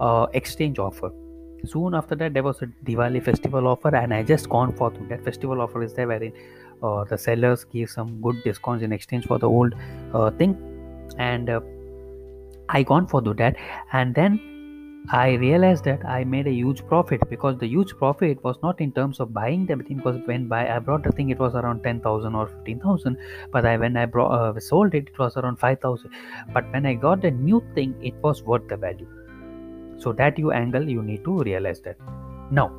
uh, 0.00 0.26
exchange 0.32 0.80
offer. 0.80 1.12
Soon 1.64 1.94
after 1.94 2.16
that 2.16 2.34
there 2.34 2.42
was 2.42 2.62
a 2.62 2.66
diwali 2.84 3.22
festival 3.22 3.68
offer 3.68 3.94
and 3.94 4.12
i 4.12 4.24
just 4.24 4.48
gone 4.48 4.72
for 4.72 4.90
that 5.08 5.24
festival 5.24 5.60
offer 5.60 5.84
is 5.84 5.94
there 5.94 6.08
wherein 6.08 6.32
uh, 6.82 7.04
the 7.04 7.18
sellers 7.18 7.64
give 7.64 7.90
some 7.90 8.20
good 8.20 8.42
discounts 8.44 8.82
in 8.82 8.92
exchange 8.92 9.26
for 9.26 9.38
the 9.38 9.48
old 9.48 9.74
uh, 10.14 10.30
thing. 10.32 10.56
And 11.18 11.50
uh, 11.50 11.60
i 12.68 12.82
gone 12.82 13.06
for 13.06 13.20
that. 13.22 13.56
And 13.92 14.14
then 14.14 14.40
I 15.10 15.34
realized 15.34 15.84
that 15.84 16.04
I 16.04 16.24
made 16.24 16.46
a 16.46 16.52
huge 16.52 16.86
profit 16.86 17.22
because 17.30 17.56
the 17.58 17.66
huge 17.66 17.96
profit 17.96 18.44
was 18.44 18.56
not 18.62 18.78
in 18.78 18.92
terms 18.92 19.20
of 19.20 19.32
buying 19.32 19.64
the 19.64 19.76
thing 19.76 19.96
because 19.96 20.20
when 20.26 20.48
buy 20.48 20.68
I 20.68 20.78
brought 20.80 21.02
the 21.02 21.12
thing 21.12 21.30
it 21.30 21.38
was 21.38 21.54
around 21.54 21.82
10,000 21.82 22.34
or 22.34 22.46
15,000 22.46 23.16
but 23.50 23.64
I 23.64 23.78
when 23.78 23.96
I 23.96 24.04
brought 24.04 24.32
uh, 24.32 24.60
sold 24.60 24.94
it 24.94 25.08
it 25.08 25.18
was 25.18 25.38
around 25.38 25.58
5,000 25.60 26.10
but 26.52 26.70
when 26.72 26.84
I 26.84 26.92
got 26.92 27.22
the 27.22 27.30
new 27.30 27.64
thing 27.74 27.94
it 28.02 28.14
was 28.16 28.42
worth 28.42 28.68
the 28.68 28.76
value. 28.76 29.08
So 29.96 30.12
that 30.12 30.38
you 30.38 30.52
angle 30.52 30.86
you 30.86 31.02
need 31.02 31.24
to 31.24 31.38
realize 31.38 31.80
that. 31.82 31.96
Now 32.50 32.70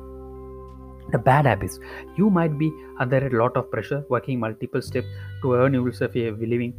the 1.10 1.18
bad 1.18 1.46
habits. 1.46 1.80
You 2.16 2.30
might 2.30 2.56
be 2.56 2.72
under 3.00 3.26
a 3.26 3.42
lot 3.42 3.56
of 3.56 3.68
pressure 3.72 4.04
working 4.08 4.38
multiple 4.38 4.82
steps 4.82 5.08
to 5.42 5.54
earn 5.54 5.74
yourself 5.74 6.14
a 6.14 6.30
living 6.30 6.74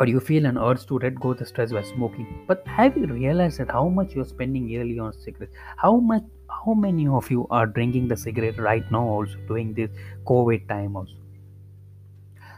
or 0.00 0.06
you 0.06 0.18
feel 0.18 0.46
an 0.46 0.56
urge 0.56 0.86
to 0.86 0.98
let 0.98 1.14
go 1.20 1.34
the 1.34 1.44
stress 1.44 1.72
by 1.72 1.82
smoking. 1.82 2.26
But 2.48 2.66
have 2.66 2.96
you 2.96 3.06
realized 3.06 3.58
that 3.58 3.70
how 3.70 3.88
much 3.88 4.14
you're 4.14 4.24
spending 4.24 4.66
yearly 4.66 4.98
on 4.98 5.12
cigarettes? 5.12 5.52
How 5.76 5.96
much 5.96 6.22
how 6.48 6.72
many 6.74 7.06
of 7.06 7.30
you 7.30 7.46
are 7.50 7.66
drinking 7.66 8.08
the 8.08 8.16
cigarette 8.16 8.58
right 8.58 8.90
now 8.90 9.04
also 9.06 9.36
during 9.46 9.74
this 9.74 9.90
COVID 10.26 10.66
time 10.68 10.96
also? 10.96 11.14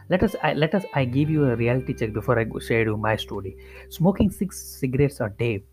Let 0.09 0.23
us 0.23 0.35
I, 0.41 0.53
let 0.53 0.73
us 0.73 0.85
I 0.93 1.03
give 1.03 1.29
you 1.29 1.49
a 1.49 1.55
reality 1.57 1.93
check 1.93 2.13
before 2.13 2.39
I 2.39 2.45
share 2.59 2.83
you 2.83 2.95
my 2.95 3.17
story. 3.17 3.57
Smoking 3.89 4.31
six 4.31 4.63
cigarettes 4.79 5.19
a 5.19 5.29
day 5.29 5.63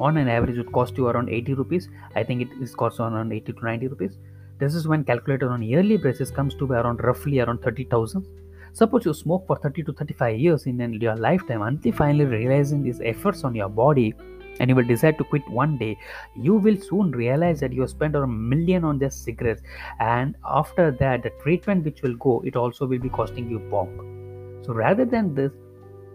on 0.00 0.16
an 0.16 0.28
average 0.28 0.56
would 0.56 0.72
cost 0.72 0.96
you 0.96 1.06
around 1.08 1.28
80 1.28 1.54
rupees. 1.54 1.88
I 2.16 2.24
think 2.24 2.42
it 2.42 2.48
is 2.60 2.74
cost 2.74 2.98
around 2.98 3.32
80 3.32 3.52
to 3.52 3.64
90 3.64 3.88
rupees. 3.88 4.18
This 4.58 4.74
is 4.74 4.88
when 4.88 5.04
calculated 5.04 5.46
on 5.46 5.62
yearly 5.62 5.96
basis 5.96 6.30
comes 6.30 6.54
to 6.56 6.66
be 6.66 6.74
around 6.74 7.04
roughly 7.04 7.40
around 7.40 7.62
30,000 7.62 8.26
Suppose 8.72 9.04
you 9.04 9.14
smoke 9.14 9.46
for 9.46 9.56
30 9.56 9.82
to 9.84 9.92
35 9.92 10.38
years 10.38 10.66
in 10.66 10.92
your 11.00 11.16
lifetime 11.16 11.62
until 11.62 11.92
finally 11.92 12.24
realizing 12.24 12.82
these 12.82 13.00
efforts 13.04 13.44
on 13.44 13.54
your 13.54 13.68
body 13.68 14.14
and 14.60 14.68
you 14.68 14.76
will 14.76 14.84
decide 14.84 15.16
to 15.18 15.24
quit 15.24 15.48
one 15.48 15.78
day, 15.78 15.98
you 16.36 16.54
will 16.54 16.76
soon 16.76 17.10
realize 17.12 17.60
that 17.60 17.72
you 17.72 17.80
have 17.80 17.90
spent 17.90 18.14
a 18.14 18.26
million 18.26 18.84
on 18.84 19.00
just 19.00 19.24
cigarettes. 19.24 19.62
And 19.98 20.36
after 20.44 20.90
that, 20.92 21.22
the 21.22 21.30
treatment 21.42 21.84
which 21.84 22.02
will 22.02 22.16
go, 22.16 22.42
it 22.44 22.56
also 22.56 22.86
will 22.86 22.98
be 22.98 23.08
costing 23.08 23.50
you 23.50 23.58
bomb. 23.58 24.60
So 24.62 24.74
rather 24.74 25.04
than 25.04 25.34
this, 25.34 25.52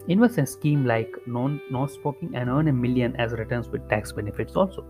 invest 0.08 0.38
in 0.38 0.44
a 0.44 0.48
scheme 0.48 0.86
like 0.86 1.16
non 1.26 1.60
no 1.72 1.88
smoking 1.88 2.36
and 2.36 2.50
earn 2.50 2.68
a 2.68 2.74
million 2.74 3.16
as 3.16 3.32
returns 3.32 3.68
with 3.68 3.90
tax 3.90 4.12
benefits 4.12 4.56
also 4.56 4.86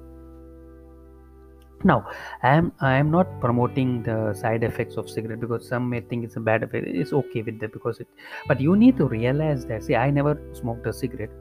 now 1.84 2.08
i 2.42 2.56
am 2.56 2.72
i 2.80 2.96
am 2.96 3.12
not 3.12 3.28
promoting 3.40 4.02
the 4.04 4.34
side 4.34 4.64
effects 4.64 4.98
of 4.98 5.10
cigarette 5.10 5.40
because 5.40 5.68
some 5.68 5.90
may 5.90 6.00
think 6.00 6.24
it's 6.24 6.38
a 6.38 6.40
bad 6.40 6.64
effect. 6.64 6.88
It's 6.88 7.14
okay 7.14 7.42
with 7.42 7.60
that 7.60 7.74
because 7.74 8.00
it 8.00 8.08
but 8.48 8.62
you 8.62 8.76
need 8.76 8.98
to 8.98 9.06
realize 9.06 9.66
that 9.66 9.84
see 9.84 9.96
i 9.96 10.10
never 10.10 10.40
smoked 10.54 10.88
a 10.88 10.94
cigarette 10.94 11.32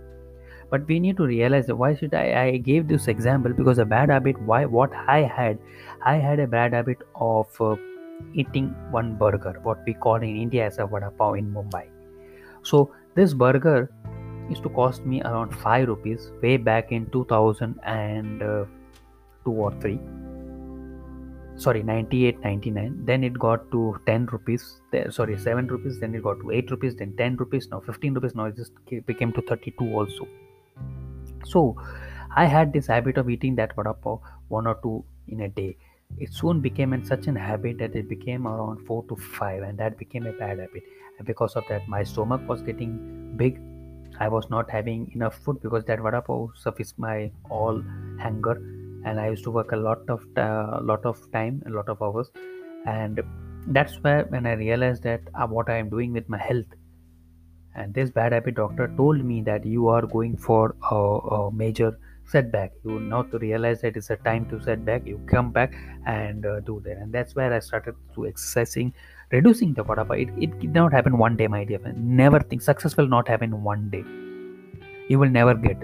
but 0.70 0.86
we 0.88 0.98
need 0.98 1.16
to 1.16 1.24
realize 1.24 1.66
that 1.66 1.76
why 1.76 1.94
should 1.94 2.14
i 2.14 2.42
i 2.42 2.56
gave 2.56 2.88
this 2.88 3.08
example 3.08 3.52
because 3.52 3.78
a 3.78 3.84
bad 3.84 4.10
habit 4.10 4.40
why 4.42 4.64
what 4.64 4.92
i 5.06 5.22
had 5.22 5.58
i 6.02 6.16
had 6.16 6.40
a 6.40 6.46
bad 6.46 6.72
habit 6.72 6.98
of 7.14 7.46
uh, 7.60 7.76
eating 8.32 8.74
one 8.90 9.16
burger 9.16 9.60
what 9.62 9.78
we 9.86 9.94
call 9.94 10.16
in 10.16 10.36
india 10.36 10.66
as 10.66 10.78
a 10.78 10.86
vada 10.86 11.10
pav 11.10 11.36
in 11.36 11.52
mumbai. 11.52 11.84
So 12.62 12.90
this 13.14 13.34
burger 13.34 13.90
used 14.48 14.62
to 14.62 14.70
cost 14.70 15.04
me 15.04 15.20
around 15.22 15.54
5 15.54 15.88
rupees 15.88 16.30
way 16.42 16.56
back 16.56 16.90
in 16.92 17.06
2002 17.10 19.50
or 19.50 19.72
3 19.80 19.98
sorry 21.56 21.82
98 21.82 22.40
99 22.40 23.04
then 23.04 23.22
it 23.22 23.38
got 23.38 23.70
to 23.70 23.96
10 24.06 24.26
rupees 24.26 24.80
there 24.90 25.10
sorry 25.10 25.38
7 25.38 25.68
rupees 25.68 26.00
then 26.00 26.14
it 26.14 26.22
got 26.22 26.40
to 26.40 26.50
8 26.50 26.70
rupees 26.72 26.96
then 26.96 27.14
10 27.16 27.36
rupees 27.36 27.68
now 27.70 27.80
15 27.80 28.14
rupees 28.14 28.34
now 28.34 28.46
it 28.46 28.56
just 28.56 28.72
became 29.06 29.32
to 29.32 29.42
32 29.42 29.84
also. 29.94 30.26
So 31.46 31.76
i 32.36 32.46
had 32.46 32.72
this 32.72 32.88
habit 32.88 33.18
of 33.18 33.30
eating 33.30 33.54
that 33.56 33.76
vada 33.76 33.94
pav 33.94 34.20
one 34.48 34.66
or 34.66 34.78
two 34.82 35.04
in 35.28 35.42
a 35.42 35.48
day. 35.48 35.76
It 36.18 36.32
soon 36.32 36.60
became 36.60 36.92
in 36.92 37.04
such 37.04 37.28
an 37.28 37.36
habit 37.36 37.78
that 37.78 37.94
it 37.94 38.08
became 38.08 38.46
around 38.46 38.84
4 38.86 39.04
to 39.08 39.16
5 39.16 39.62
and 39.62 39.78
that 39.78 39.96
became 39.96 40.26
a 40.26 40.32
bad 40.32 40.58
habit. 40.58 40.82
And 41.18 41.26
because 41.26 41.54
of 41.54 41.64
that 41.68 41.88
my 41.88 42.02
stomach 42.02 42.48
was 42.48 42.62
getting 42.62 43.36
big. 43.36 43.60
I 44.20 44.28
was 44.28 44.48
not 44.48 44.70
having 44.70 45.10
enough 45.12 45.36
food 45.44 45.60
because 45.62 45.84
that 45.84 46.00
vada 46.00 46.20
pav 46.22 46.50
sufficed 46.56 46.98
my 46.98 47.30
all 47.48 47.82
hunger 48.20 48.60
and 49.04 49.20
i 49.20 49.28
used 49.28 49.44
to 49.44 49.50
work 49.50 49.72
a 49.72 49.76
lot 49.76 50.08
of 50.08 50.24
uh, 50.36 50.78
lot 50.82 51.04
of 51.04 51.20
time 51.32 51.62
a 51.66 51.70
lot 51.70 51.88
of 51.88 52.00
hours. 52.02 52.30
And 52.86 53.22
that's 53.68 53.94
where 54.02 54.24
when 54.24 54.46
i 54.46 54.52
realized 54.52 55.02
that 55.04 55.22
uh, 55.34 55.46
what 55.46 55.70
i 55.70 55.76
am 55.76 55.88
doing 55.88 56.12
with 56.12 56.28
my 56.28 56.38
health. 56.38 56.66
And 57.74 57.92
this 57.92 58.10
bad 58.10 58.32
habit 58.32 58.54
doctor 58.54 58.92
told 58.96 59.24
me 59.24 59.42
that 59.42 59.64
you 59.66 59.88
are 59.88 60.02
going 60.02 60.36
for 60.36 60.76
a, 60.90 60.94
a 60.94 61.52
major 61.52 61.98
setback. 62.26 62.72
You 62.84 63.00
not 63.00 63.30
to 63.32 63.38
realize 63.38 63.80
that 63.80 63.96
it's 63.96 64.10
a 64.10 64.16
time 64.16 64.46
to 64.50 64.62
set 64.62 64.84
back 64.84 65.06
you 65.06 65.18
come 65.26 65.50
back 65.50 65.74
and 66.06 66.46
uh, 66.46 66.60
do 66.60 66.80
that. 66.84 66.98
And 66.98 67.12
that's 67.12 67.34
where 67.34 67.52
i 67.52 67.58
started 67.58 67.96
to 68.14 68.26
exercising 68.26 68.92
reducing 69.32 69.74
the 69.74 69.82
vada 69.82 70.06
it, 70.12 70.28
it 70.38 70.58
did 70.60 70.72
not 70.72 70.92
happen 70.92 71.18
one 71.18 71.36
day 71.36 71.46
my 71.46 71.64
dear 71.64 71.78
friend. 71.78 72.16
Never 72.16 72.40
think 72.40 72.62
success 72.62 72.96
will 72.96 73.08
not 73.08 73.28
happen 73.28 73.62
one 73.62 73.90
day. 73.90 74.04
You 75.08 75.18
will 75.18 75.30
never 75.30 75.54
get 75.54 75.78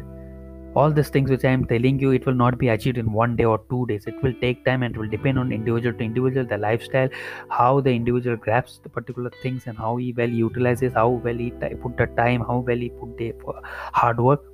all 0.75 0.91
these 0.91 1.09
things 1.09 1.31
which 1.31 1.45
i 1.45 1.51
am 1.51 1.65
telling 1.65 1.99
you 1.99 2.11
it 2.13 2.27
will 2.27 2.35
not 2.35 2.57
be 2.59 2.69
achieved 2.69 2.99
in 2.99 3.13
one 3.13 3.35
day 3.37 3.45
or 3.45 3.61
two 3.71 3.87
days. 3.87 4.05
It 4.07 4.23
will 4.23 4.35
take 4.41 4.65
time 4.65 4.83
and 4.83 4.95
it 4.95 4.99
will 4.99 5.09
depend 5.09 5.39
on 5.39 5.53
individual 5.53 5.97
to 5.99 6.05
individual 6.05 6.47
the 6.47 6.59
lifestyle 6.59 7.09
how 7.49 7.81
the 7.81 7.91
individual 7.91 8.37
grasps 8.37 8.79
the 8.83 8.89
particular 8.89 9.31
things 9.43 9.65
and 9.67 9.77
how 9.77 9.97
he 9.97 10.13
well 10.13 10.29
utilizes 10.29 10.93
how 10.93 11.09
well 11.09 11.35
he 11.35 11.51
put 11.51 11.97
the 11.97 12.07
time 12.17 12.41
how 12.41 12.59
well 12.59 12.77
he 12.77 12.91
put 12.91 13.17
the 13.19 13.33
hard 13.93 14.21
work 14.21 14.45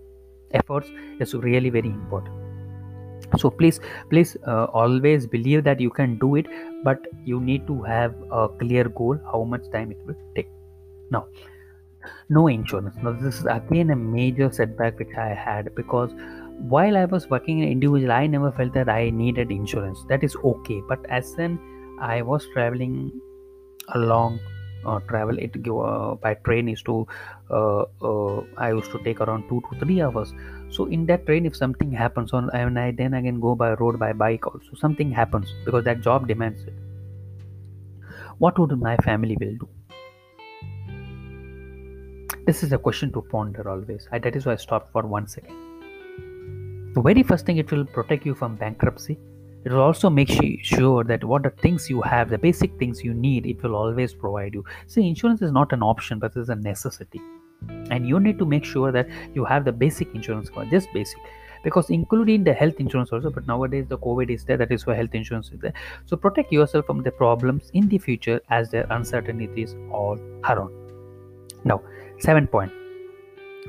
efforts 0.52 0.90
is 1.20 1.34
really 1.34 1.70
very 1.70 1.88
important. 1.88 2.34
So 3.38 3.50
please 3.50 3.80
please 4.08 4.36
uh, 4.46 4.64
always 4.66 5.26
believe 5.26 5.64
that 5.64 5.80
you 5.80 5.90
can 5.90 6.18
do 6.18 6.36
it 6.36 6.46
but 6.84 7.06
you 7.24 7.40
need 7.40 7.66
to 7.66 7.82
have 7.82 8.14
a 8.30 8.48
clear 8.48 8.88
goal 8.88 9.18
how 9.32 9.42
much 9.44 9.70
time 9.72 9.90
it 9.90 9.98
will 10.06 10.14
take. 10.34 10.48
Now 11.10 11.26
no 12.28 12.48
insurance. 12.48 12.96
Now, 13.02 13.12
this 13.12 13.40
is 13.40 13.46
again 13.46 13.90
a 13.90 13.96
major 13.96 14.50
setback 14.50 14.98
which 14.98 15.14
I 15.16 15.28
had 15.28 15.74
because 15.74 16.12
while 16.58 16.96
I 16.96 17.04
was 17.04 17.28
working 17.28 17.60
in 17.60 17.68
individual, 17.68 18.12
I 18.12 18.26
never 18.26 18.50
felt 18.52 18.72
that 18.74 18.88
I 18.88 19.10
needed 19.10 19.50
insurance. 19.50 20.04
That 20.08 20.24
is 20.24 20.36
okay, 20.36 20.82
but 20.88 21.04
as 21.06 21.34
then 21.34 21.58
I 22.00 22.22
was 22.22 22.46
traveling 22.54 23.12
along 23.94 24.40
uh, 24.86 25.00
travel 25.08 25.38
it 25.38 25.54
uh, 25.68 26.14
by 26.14 26.34
train 26.46 26.68
is 26.68 26.82
to 26.82 27.06
uh, 27.50 27.82
uh, 28.02 28.42
I 28.56 28.72
used 28.72 28.90
to 28.92 28.98
take 29.02 29.20
around 29.20 29.48
two 29.48 29.62
to 29.70 29.78
three 29.80 30.00
hours. 30.00 30.32
So 30.70 30.86
in 30.86 31.06
that 31.06 31.26
train, 31.26 31.46
if 31.46 31.56
something 31.56 31.90
happens 31.92 32.32
on, 32.32 32.50
and 32.50 32.78
I 32.78 32.90
then 32.92 33.14
again 33.14 33.40
go 33.40 33.54
by 33.54 33.74
road 33.74 33.98
by 33.98 34.12
bike 34.12 34.46
also, 34.46 34.74
something 34.74 35.10
happens 35.10 35.52
because 35.64 35.84
that 35.84 36.00
job 36.00 36.28
demands 36.28 36.62
it. 36.62 36.74
What 38.38 38.58
would 38.58 38.78
my 38.78 38.96
family 38.98 39.36
will 39.40 39.56
do? 39.56 39.68
This 42.46 42.62
is 42.62 42.72
a 42.72 42.78
question 42.78 43.10
to 43.12 43.22
ponder 43.22 43.68
always. 43.68 44.08
I, 44.12 44.20
that 44.20 44.36
is 44.36 44.46
why 44.46 44.52
I 44.52 44.56
stopped 44.56 44.92
for 44.92 45.02
one 45.02 45.26
second. 45.26 45.56
The 46.94 47.00
very 47.00 47.24
first 47.24 47.44
thing 47.44 47.56
it 47.56 47.72
will 47.72 47.84
protect 47.84 48.24
you 48.24 48.36
from 48.36 48.54
bankruptcy. 48.54 49.18
It 49.64 49.72
will 49.72 49.80
also 49.80 50.08
make 50.08 50.30
sure 50.62 51.02
that 51.02 51.24
what 51.24 51.42
the 51.42 51.50
things 51.50 51.90
you 51.90 52.00
have, 52.02 52.30
the 52.30 52.38
basic 52.38 52.78
things 52.78 53.02
you 53.02 53.14
need, 53.14 53.46
it 53.46 53.60
will 53.64 53.74
always 53.74 54.14
provide 54.14 54.54
you. 54.54 54.64
See, 54.86 55.08
insurance 55.08 55.42
is 55.42 55.50
not 55.50 55.72
an 55.72 55.82
option, 55.82 56.20
but 56.20 56.36
it 56.36 56.40
is 56.40 56.48
a 56.48 56.54
necessity. 56.54 57.20
And 57.90 58.06
you 58.06 58.20
need 58.20 58.38
to 58.38 58.46
make 58.46 58.64
sure 58.64 58.92
that 58.92 59.08
you 59.34 59.44
have 59.44 59.64
the 59.64 59.72
basic 59.72 60.14
insurance 60.14 60.48
for 60.48 60.64
just 60.66 60.86
basic 60.94 61.18
because 61.64 61.90
including 61.90 62.44
the 62.44 62.52
health 62.52 62.74
insurance 62.78 63.10
also 63.10 63.28
but 63.28 63.46
nowadays 63.48 63.86
the 63.88 63.98
covid 63.98 64.30
is 64.30 64.44
there 64.44 64.58
that 64.58 64.70
is 64.70 64.86
why 64.86 64.94
health 64.94 65.14
insurance 65.14 65.50
is 65.50 65.58
there 65.58 65.72
so 66.04 66.16
protect 66.16 66.52
yourself 66.52 66.86
from 66.86 67.02
the 67.02 67.10
problems 67.10 67.70
in 67.72 67.88
the 67.88 67.98
future 67.98 68.40
as 68.50 68.70
their 68.70 68.86
uncertainties 68.90 69.74
all 69.90 70.18
around 70.44 70.70
now 71.64 71.80
7 72.18 72.46
point. 72.46 72.72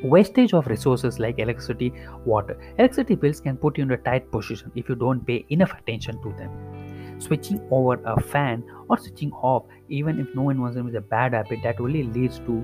Wastage 0.04 0.54
of 0.54 0.68
resources 0.68 1.20
like 1.20 1.40
electricity 1.40 1.92
water. 2.26 2.58
Electricity 2.78 3.16
bills 3.16 3.40
can 3.40 3.58
put 3.58 3.78
you 3.78 3.84
in 3.84 3.92
a 3.92 3.98
tight 3.98 4.32
position 4.32 4.72
if 4.76 4.88
you 4.88 4.96
don't 4.96 5.26
pay 5.26 5.46
enough 5.50 5.74
attention 5.78 6.22
to 6.22 6.30
them. 6.38 7.20
Switching 7.20 7.60
over 7.72 8.00
a 8.06 8.20
fan 8.22 8.64
or 8.90 8.98
switching 8.98 9.32
off 9.32 9.64
even 9.90 10.20
if 10.20 10.28
no 10.36 10.44
one 10.44 10.62
wants 10.62 10.76
them 10.76 10.88
is 10.88 10.94
a 10.94 11.02
bad 11.02 11.34
habit 11.34 11.60
that 11.64 11.80
only 11.80 12.04
leads 12.04 12.38
to 12.40 12.64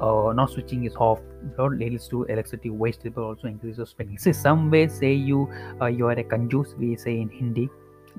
uh, 0.00 0.32
not 0.34 0.50
switching 0.50 0.84
is 0.84 0.94
off 0.96 1.20
not 1.56 1.72
leads 1.72 2.06
to 2.08 2.24
electricity 2.24 2.68
waste 2.68 3.00
but 3.14 3.22
also 3.22 3.48
increases 3.48 3.88
spending. 3.88 4.18
See 4.18 4.34
some 4.34 4.70
way 4.70 4.88
say 4.88 5.14
you 5.14 5.48
uh, 5.80 5.86
you 5.86 6.06
are 6.06 6.12
a 6.12 6.24
kanjoos 6.24 6.76
we 6.76 6.96
say 6.96 7.18
in 7.20 7.30
hindi 7.30 7.70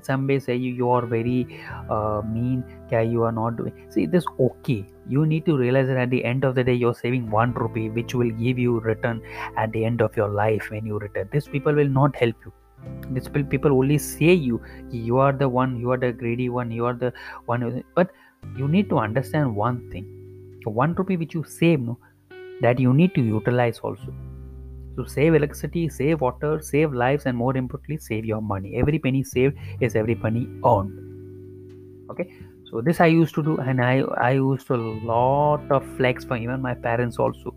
some 0.02 0.26
may 0.26 0.38
say 0.38 0.54
you, 0.56 0.72
you 0.72 0.90
are 0.90 1.06
very 1.06 1.60
uh, 1.90 2.22
mean 2.24 2.64
okay, 2.86 3.04
you 3.04 3.22
are 3.22 3.32
not 3.32 3.56
doing 3.56 3.72
see 3.88 4.06
this 4.06 4.24
okay. 4.38 4.84
You 5.08 5.24
need 5.24 5.46
to 5.46 5.56
realize 5.56 5.86
that 5.88 5.96
at 5.96 6.10
the 6.10 6.24
end 6.24 6.44
of 6.44 6.54
the 6.54 6.64
day 6.64 6.74
you're 6.74 6.94
saving 6.94 7.30
one 7.30 7.52
rupee 7.52 7.88
which 7.90 8.14
will 8.14 8.30
give 8.30 8.58
you 8.58 8.80
return 8.80 9.22
at 9.56 9.72
the 9.72 9.84
end 9.84 10.00
of 10.00 10.16
your 10.16 10.28
life 10.28 10.70
when 10.70 10.84
you 10.84 10.98
return. 10.98 11.28
These 11.32 11.48
people 11.48 11.72
will 11.74 11.88
not 11.88 12.16
help 12.16 12.36
you. 12.44 12.52
These 13.10 13.28
people 13.28 13.72
only 13.72 13.98
say 13.98 14.32
you 14.32 14.60
you 14.90 15.18
are 15.18 15.32
the 15.32 15.48
one 15.48 15.78
you 15.78 15.90
are 15.90 15.96
the 15.96 16.12
greedy 16.12 16.48
one 16.48 16.70
you 16.70 16.84
are 16.86 16.94
the 16.94 17.12
one 17.46 17.84
but 17.94 18.10
you 18.56 18.68
need 18.68 18.88
to 18.90 18.98
understand 18.98 19.54
one 19.54 19.90
thing. 19.90 20.12
One 20.64 20.94
rupee 20.94 21.16
which 21.16 21.34
you 21.34 21.44
save 21.44 21.80
no 21.80 21.98
that 22.60 22.78
you 22.80 22.92
need 22.92 23.14
to 23.14 23.20
utilize 23.20 23.78
also 23.78 24.14
So 24.96 25.04
save 25.04 25.34
electricity, 25.34 25.88
save 25.88 26.20
water, 26.22 26.60
save 26.62 26.92
lives, 26.92 27.26
and 27.26 27.36
more 27.36 27.56
importantly, 27.56 27.98
save 27.98 28.24
your 28.24 28.40
money. 28.40 28.76
Every 28.76 28.98
penny 28.98 29.22
saved 29.22 29.56
is 29.80 29.94
every 29.94 30.14
penny 30.14 30.48
earned. 30.64 31.02
Okay, 32.10 32.32
so 32.70 32.80
this 32.80 33.00
I 33.00 33.06
used 33.06 33.34
to 33.34 33.42
do, 33.42 33.58
and 33.58 33.84
I 33.84 34.00
I 34.28 34.32
used 34.32 34.70
a 34.70 34.76
lot 34.76 35.70
of 35.70 35.86
flex 35.96 36.24
for 36.24 36.36
even 36.36 36.62
my 36.62 36.74
parents 36.74 37.18
also. 37.18 37.54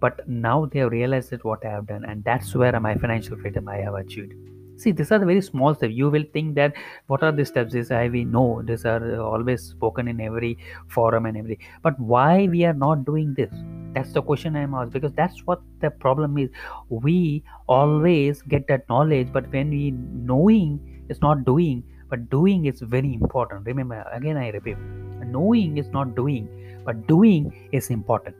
But 0.00 0.28
now 0.28 0.66
they 0.66 0.80
have 0.80 0.92
realized 0.92 1.30
that 1.30 1.44
what 1.44 1.64
I 1.64 1.70
have 1.70 1.86
done, 1.86 2.04
and 2.04 2.24
that's 2.24 2.54
where 2.54 2.78
my 2.80 2.94
financial 2.94 3.36
freedom 3.36 3.68
I 3.68 3.78
have 3.88 3.94
achieved 3.94 4.34
see 4.76 4.92
these 4.92 5.10
are 5.12 5.18
the 5.18 5.26
very 5.26 5.40
small 5.40 5.74
steps. 5.74 5.94
You 5.94 6.10
will 6.10 6.24
think 6.32 6.54
that 6.56 6.74
what 7.06 7.22
are 7.22 7.32
the 7.32 7.44
steps 7.44 7.74
is 7.74 7.90
i 7.90 8.08
we 8.08 8.24
know 8.24 8.62
these 8.64 8.84
are 8.84 9.20
always 9.20 9.62
spoken 9.62 10.08
in 10.08 10.20
every 10.20 10.58
forum 10.88 11.26
and 11.26 11.36
every 11.36 11.58
but 11.82 11.98
why 11.98 12.46
we 12.50 12.64
are 12.64 12.74
not 12.74 13.04
doing 13.04 13.34
this? 13.34 13.52
That's 13.94 14.12
the 14.12 14.22
question 14.22 14.56
i'm 14.56 14.74
asked 14.74 14.92
because 14.92 15.12
that's 15.12 15.40
what 15.46 15.60
the 15.80 15.90
problem 15.90 16.38
is. 16.38 16.50
We 16.88 17.42
always 17.68 18.42
get 18.42 18.68
that 18.68 18.88
knowledge 18.88 19.32
but 19.32 19.50
when 19.52 19.70
we 19.70 19.92
knowing 19.92 21.04
is 21.08 21.20
not 21.20 21.44
doing 21.44 21.82
but 22.08 22.30
doing 22.30 22.66
is 22.66 22.80
very 22.80 23.14
important. 23.14 23.66
Remember 23.66 24.04
again 24.12 24.36
i 24.36 24.50
repeat 24.50 24.76
knowing 25.24 25.78
is 25.78 25.88
not 25.88 26.14
doing 26.14 26.48
but 26.84 27.06
doing 27.06 27.52
is 27.72 27.90
important 27.90 28.36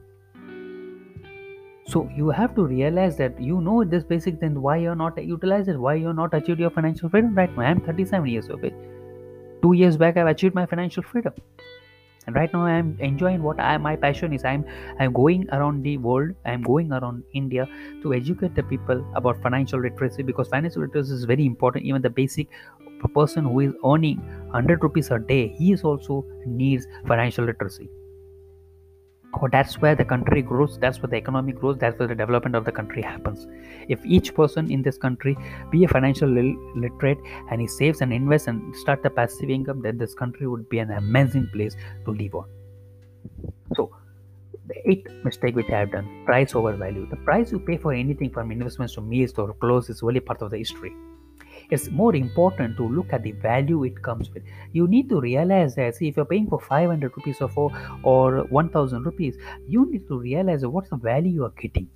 so 1.87 2.09
you 2.17 2.31
have 2.31 2.55
to 2.55 2.67
realize 2.67 3.17
that 3.17 3.41
you 3.41 3.61
know 3.61 3.85
this 3.85 4.05
basic 4.05 4.41
then 4.41 4.61
why 4.61 4.77
you're 4.77 4.97
not 4.97 5.23
utilized 5.23 5.69
it 5.69 5.79
why 5.79 5.95
you're 5.95 6.15
not 6.15 6.35
achieved 6.35 6.61
your 6.61 6.71
financial 6.71 7.09
freedom 7.09 7.35
right? 7.35 7.57
Now 7.57 7.63
i'm 7.63 7.81
37 7.81 8.27
years 8.29 8.49
of 8.49 8.65
age 8.65 8.75
two 9.63 9.73
years 9.73 9.97
back 9.97 10.17
i've 10.17 10.27
achieved 10.27 10.55
my 10.55 10.67
financial 10.67 11.03
freedom. 11.03 11.33
And 12.27 12.35
right 12.35 12.53
now 12.53 12.63
i'm 12.67 12.97
enjoying 12.99 13.43
what 13.43 13.61
I, 13.61 13.77
my 13.79 13.95
passion 13.95 14.33
is. 14.33 14.45
I'm 14.45 14.65
i'm 14.99 15.13
going 15.13 15.49
around 15.53 15.85
the 15.85 15.97
world 15.97 16.33
i'm 16.45 16.63
going 16.63 16.91
around 16.93 17.23
india 17.35 17.69
to 18.03 18.15
educate 18.15 18.57
the 18.57 18.65
people 18.65 19.05
about 19.15 19.41
financial 19.43 19.81
literacy 19.81 20.25
because 20.25 20.49
financial 20.49 20.83
literacy 20.83 21.13
is 21.13 21.25
very 21.25 21.47
important. 21.47 21.85
Even 21.85 22.03
the 22.03 22.11
basic 22.11 22.49
person 23.15 23.45
who 23.45 23.61
is 23.61 23.73
earning 23.85 24.19
100 24.19 24.83
rupees 24.83 25.13
a 25.13 25.19
day 25.21 25.55
he 25.57 25.71
is 25.73 25.85
also 25.85 26.25
needs 26.45 26.89
financial 27.07 27.45
literacy 27.45 27.89
that's 29.51 29.79
where 29.81 29.95
the 29.95 30.05
country 30.05 30.43
grows 30.43 30.79
that's 30.79 31.01
where 31.03 31.09
the 31.09 31.17
economy 31.17 31.53
grows 31.53 31.77
that's 31.79 31.99
where 31.99 32.09
the 32.09 32.15
development 32.15 32.57
of 32.57 32.65
the 32.65 32.73
country 32.73 33.03
happens. 33.03 33.47
If 33.89 34.05
each 34.05 34.35
person 34.35 34.71
in 34.71 34.83
this 34.83 34.99
country 34.99 35.37
be 35.71 35.85
a 35.85 35.89
financial 35.89 36.29
literate 36.29 37.19
and 37.51 37.61
he 37.61 37.67
saves 37.67 38.01
and 38.01 38.13
invests 38.13 38.49
and 38.49 38.75
start 38.77 39.03
the 39.03 39.11
passive 39.11 39.51
income 39.51 39.83
then 39.83 39.99
this 39.99 40.15
country 40.15 40.47
would 40.47 40.69
be 40.69 40.79
an 40.79 40.91
amazing 40.91 41.49
place 41.53 41.77
to 42.05 42.11
live 42.11 42.35
on. 42.35 42.49
So 43.75 43.95
the 44.67 44.91
eighth 44.91 45.13
mistake 45.25 45.55
which 45.55 45.71
I 45.71 45.81
have 45.81 45.93
done 45.93 46.25
price 46.25 46.55
over 46.55 46.73
value. 46.73 47.07
The 47.09 47.17
price 47.17 47.53
you 47.53 47.61
pay 47.61 47.77
for 47.77 47.93
anything 47.93 48.31
from 48.31 48.51
investments 48.51 48.95
to 48.95 49.01
meals 49.01 49.33
to 49.35 49.55
clothes 49.61 49.91
is 49.91 50.03
only 50.03 50.21
part 50.21 50.43
of 50.43 50.51
the 50.51 50.59
history 50.59 50.93
it's 51.71 51.89
more 51.91 52.15
important 52.15 52.77
to 52.77 52.89
look 52.89 53.13
at 53.13 53.23
the 53.23 53.33
value 53.33 53.85
it 53.85 54.03
comes 54.03 54.31
with. 54.31 54.43
You 54.73 54.87
need 54.87 55.09
to 55.09 55.21
realize 55.21 55.75
that 55.77 55.97
see 55.97 56.09
if 56.09 56.17
you're 56.17 56.25
paying 56.25 56.49
for 56.49 56.61
500 56.61 57.13
rupees 57.17 57.41
or 57.41 57.49
for 57.49 57.73
or 58.03 58.45
1000 58.45 59.05
rupees 59.05 59.37
you 59.67 59.91
need 59.91 60.07
to 60.09 60.19
realize 60.19 60.65
what's 60.65 60.91
the 60.91 60.97
value 60.97 61.33
you 61.33 61.45
are 61.45 61.55
getting. 61.61 61.89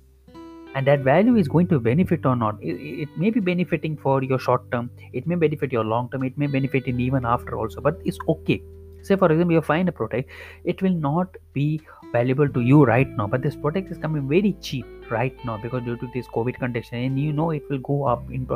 And 0.73 0.87
that 0.87 1.01
value 1.01 1.35
is 1.35 1.49
going 1.49 1.67
to 1.67 1.79
benefit 1.79 2.25
or 2.25 2.35
not. 2.35 2.57
It, 2.61 2.75
it, 3.03 3.09
may 3.17 3.29
be 3.29 3.41
benefiting 3.41 3.97
for 3.97 4.23
your 4.23 4.39
short 4.39 4.71
term. 4.71 4.89
It 5.11 5.27
may 5.27 5.35
benefit 5.35 5.69
your 5.69 5.83
long 5.83 6.09
term. 6.09 6.23
It 6.23 6.37
may 6.37 6.47
benefit 6.47 6.85
in 6.87 6.99
even 6.99 7.25
after 7.25 7.57
also 7.57 7.81
but 7.81 7.99
it's 8.05 8.17
okay 8.27 8.61
say 9.03 9.15
for 9.15 9.31
example 9.31 9.53
you 9.53 9.61
find 9.61 9.89
a 9.89 9.91
product 9.91 10.29
it 10.63 10.81
will 10.81 10.97
not 11.09 11.35
be 11.53 11.81
valuable 12.11 12.49
to 12.49 12.61
you 12.61 12.83
right 12.83 13.09
now 13.17 13.27
but 13.27 13.41
this 13.41 13.55
product 13.55 13.91
is 13.91 13.97
coming 13.97 14.27
very 14.27 14.53
cheap 14.61 14.85
right 15.09 15.45
now 15.45 15.57
because 15.57 15.83
due 15.83 15.97
to 15.97 16.09
this 16.13 16.27
covid 16.27 16.57
condition 16.57 16.97
and 16.97 17.19
you 17.19 17.33
know 17.33 17.51
it 17.51 17.63
will 17.69 17.79
go 17.79 18.03
up 18.05 18.23
in 18.31 18.47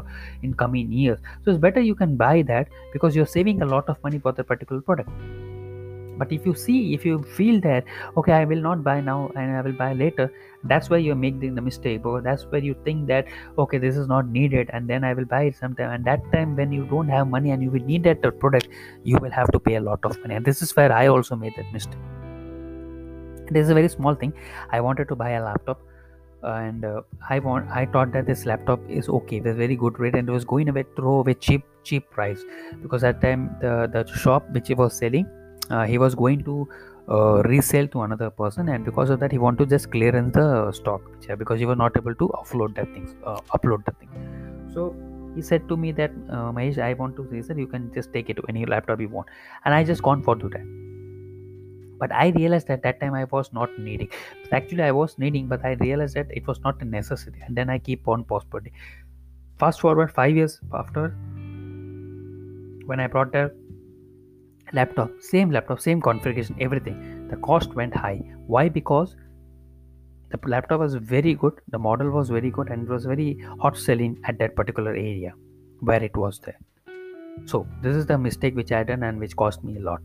in 0.41 0.53
coming 0.53 0.91
years. 0.91 1.19
So 1.43 1.51
it's 1.51 1.59
better 1.59 1.81
you 1.81 1.95
can 1.95 2.15
buy 2.15 2.41
that 2.43 2.67
because 2.93 3.15
you're 3.15 3.25
saving 3.25 3.61
a 3.61 3.65
lot 3.65 3.89
of 3.89 4.01
money 4.03 4.19
for 4.19 4.31
the 4.31 4.43
particular 4.43 4.81
product. 4.81 5.09
But 6.17 6.31
if 6.31 6.45
you 6.45 6.55
see 6.55 6.93
if 6.93 7.05
you 7.05 7.21
feel 7.37 7.59
that 7.61 7.83
okay 8.17 8.31
i 8.31 8.45
will 8.45 8.61
not 8.65 8.83
buy 8.83 9.01
now 9.01 9.31
and 9.35 9.57
i 9.57 9.61
will 9.61 9.73
buy 9.79 9.91
later 10.01 10.31
that's 10.67 10.89
where 10.89 10.99
you're 10.99 11.15
making 11.15 11.55
the 11.55 11.61
mistake 11.61 12.03
because 12.03 12.23
that's 12.23 12.43
where 12.43 12.61
you 12.61 12.75
think 12.83 13.07
that 13.07 13.25
okay 13.57 13.77
this 13.77 13.95
is 13.95 14.07
not 14.07 14.27
needed 14.27 14.69
and 14.73 14.89
then 14.89 15.03
i 15.03 15.13
will 15.13 15.25
buy 15.25 15.43
it 15.43 15.55
sometime. 15.55 15.91
And 15.91 16.05
that 16.05 16.21
time 16.31 16.55
when 16.55 16.71
you 16.71 16.85
don't 16.85 17.07
have 17.09 17.27
money 17.27 17.51
and 17.51 17.63
you 17.63 17.71
will 17.71 17.83
need 17.83 18.03
that 18.03 18.21
product 18.39 18.67
you 19.03 19.17
will 19.21 19.31
have 19.31 19.51
to 19.51 19.59
pay 19.59 19.75
a 19.75 19.81
lot 19.81 19.99
of 20.03 20.19
money. 20.21 20.35
And 20.35 20.45
this 20.45 20.61
is 20.61 20.75
where 20.75 20.91
i 20.91 21.07
also 21.07 21.35
made 21.35 21.53
that 21.57 21.71
mistake. 21.73 21.99
This 23.51 23.65
is 23.65 23.69
a 23.69 23.73
very 23.75 23.89
small 23.89 24.15
thing. 24.15 24.33
I 24.71 24.81
wanted 24.81 25.07
to 25.09 25.15
buy 25.15 25.31
a 25.31 25.43
laptop 25.43 25.81
and 26.43 26.85
uh, 26.85 27.01
i 27.27 27.39
want 27.39 27.67
i 27.71 27.85
thought 27.87 28.11
that 28.11 28.27
this 28.27 28.45
laptop 28.45 28.79
is 28.87 29.09
okay 29.09 29.39
with 29.39 29.55
very 29.57 29.75
good 29.75 29.99
rate 29.99 30.13
and 30.13 30.29
it 30.29 30.31
was 30.31 30.45
going 30.45 30.69
away 30.69 30.83
throw 30.95 31.19
away 31.19 31.33
cheap 31.33 31.63
cheap 31.83 32.09
price. 32.09 32.43
Because 32.81 33.03
at 33.03 33.21
time 33.21 33.55
the 33.61 33.89
the 33.91 34.05
shop 34.13 34.49
which 34.51 34.67
he 34.67 34.73
was 34.73 34.97
selling 34.97 35.25
uh, 35.69 35.85
he 35.85 35.97
was 35.97 36.15
going 36.15 36.43
to 36.43 36.67
uh, 37.07 37.43
resell 37.43 37.87
to 37.87 38.01
another 38.01 38.29
person 38.29 38.69
and 38.69 38.83
because 38.83 39.09
of 39.09 39.19
that 39.19 39.31
he 39.31 39.37
want 39.37 39.57
to 39.57 39.65
just 39.65 39.91
clearance 39.91 40.33
the 40.33 40.71
stock 40.71 41.01
because 41.37 41.59
he 41.59 41.65
was 41.65 41.77
not 41.77 41.95
able 41.97 42.15
to 42.15 42.27
offload 42.29 42.75
that 42.75 42.91
thing 42.93 43.15
uh, 43.23 43.39
upload 43.53 43.85
that 43.85 43.97
thing. 43.99 44.09
So 44.73 44.95
he 45.35 45.41
said 45.41 45.67
to 45.69 45.77
me 45.77 45.91
that 45.91 46.11
uh, 46.29 46.51
Mahesh 46.51 46.77
I 46.77 46.93
want 46.93 47.15
to 47.17 47.23
that 47.23 47.57
you 47.57 47.67
can 47.67 47.93
just 47.93 48.11
take 48.13 48.29
it 48.29 48.35
to 48.37 48.43
any 48.49 48.65
laptop 48.65 48.99
you 49.01 49.09
want. 49.09 49.27
And 49.65 49.73
I 49.73 49.83
just 49.83 50.01
gone 50.01 50.23
for 50.23 50.35
to 50.35 50.49
that. 50.49 50.65
But 51.99 52.11
I 52.11 52.29
realized 52.29 52.67
that 52.67 52.83
that 52.83 52.99
time 52.99 53.13
I 53.13 53.25
was 53.25 53.53
not 53.53 53.77
needing. 53.77 54.09
Actually 54.51 54.83
I 54.83 54.91
was 54.91 55.17
needing 55.17 55.47
but 55.47 55.63
I 55.63 55.73
realized 55.73 56.15
that 56.15 56.27
it 56.31 56.47
was 56.47 56.59
not 56.63 56.81
a 56.81 56.85
necessity 56.85 57.39
and 57.45 57.55
then 57.55 57.69
I 57.69 57.77
keep 57.77 58.07
on 58.07 58.23
postponing. 58.23 58.71
Fast 59.57 59.79
forward 59.79 60.11
five 60.11 60.35
years 60.35 60.59
after 60.73 61.09
when 62.85 62.99
I 62.99 63.07
brought 63.07 63.31
the 63.31 63.53
laptop 64.77 65.11
same 65.19 65.51
laptop 65.51 65.79
same 65.79 66.01
configuration 66.01 66.55
everything. 66.59 67.27
The 67.29 67.37
cost 67.37 67.73
went 67.75 67.95
high. 67.95 68.21
Why? 68.47 68.67
Because 68.69 69.15
the 70.31 70.39
laptop 70.49 70.79
was 70.81 70.95
very 70.95 71.33
good 71.33 71.59
the 71.69 71.79
model 71.79 72.09
was 72.09 72.29
very 72.29 72.51
good 72.51 72.69
and 72.69 72.87
it 72.87 72.89
was 72.89 73.05
very 73.05 73.27
hot 73.59 73.77
selling 73.77 74.17
at 74.25 74.39
that 74.39 74.55
particular 74.55 74.91
area 74.91 75.33
where 75.79 76.03
it 76.03 76.17
was 76.17 76.39
there. 76.39 76.59
So 77.45 77.67
this 77.81 77.95
is 77.95 78.05
the 78.05 78.17
mistake 78.17 78.55
which 78.55 78.71
i 78.71 78.83
done 78.83 79.03
and 79.03 79.19
which 79.19 79.35
cost 79.35 79.63
me 79.63 79.77
a 79.77 79.81
lot. 79.81 80.01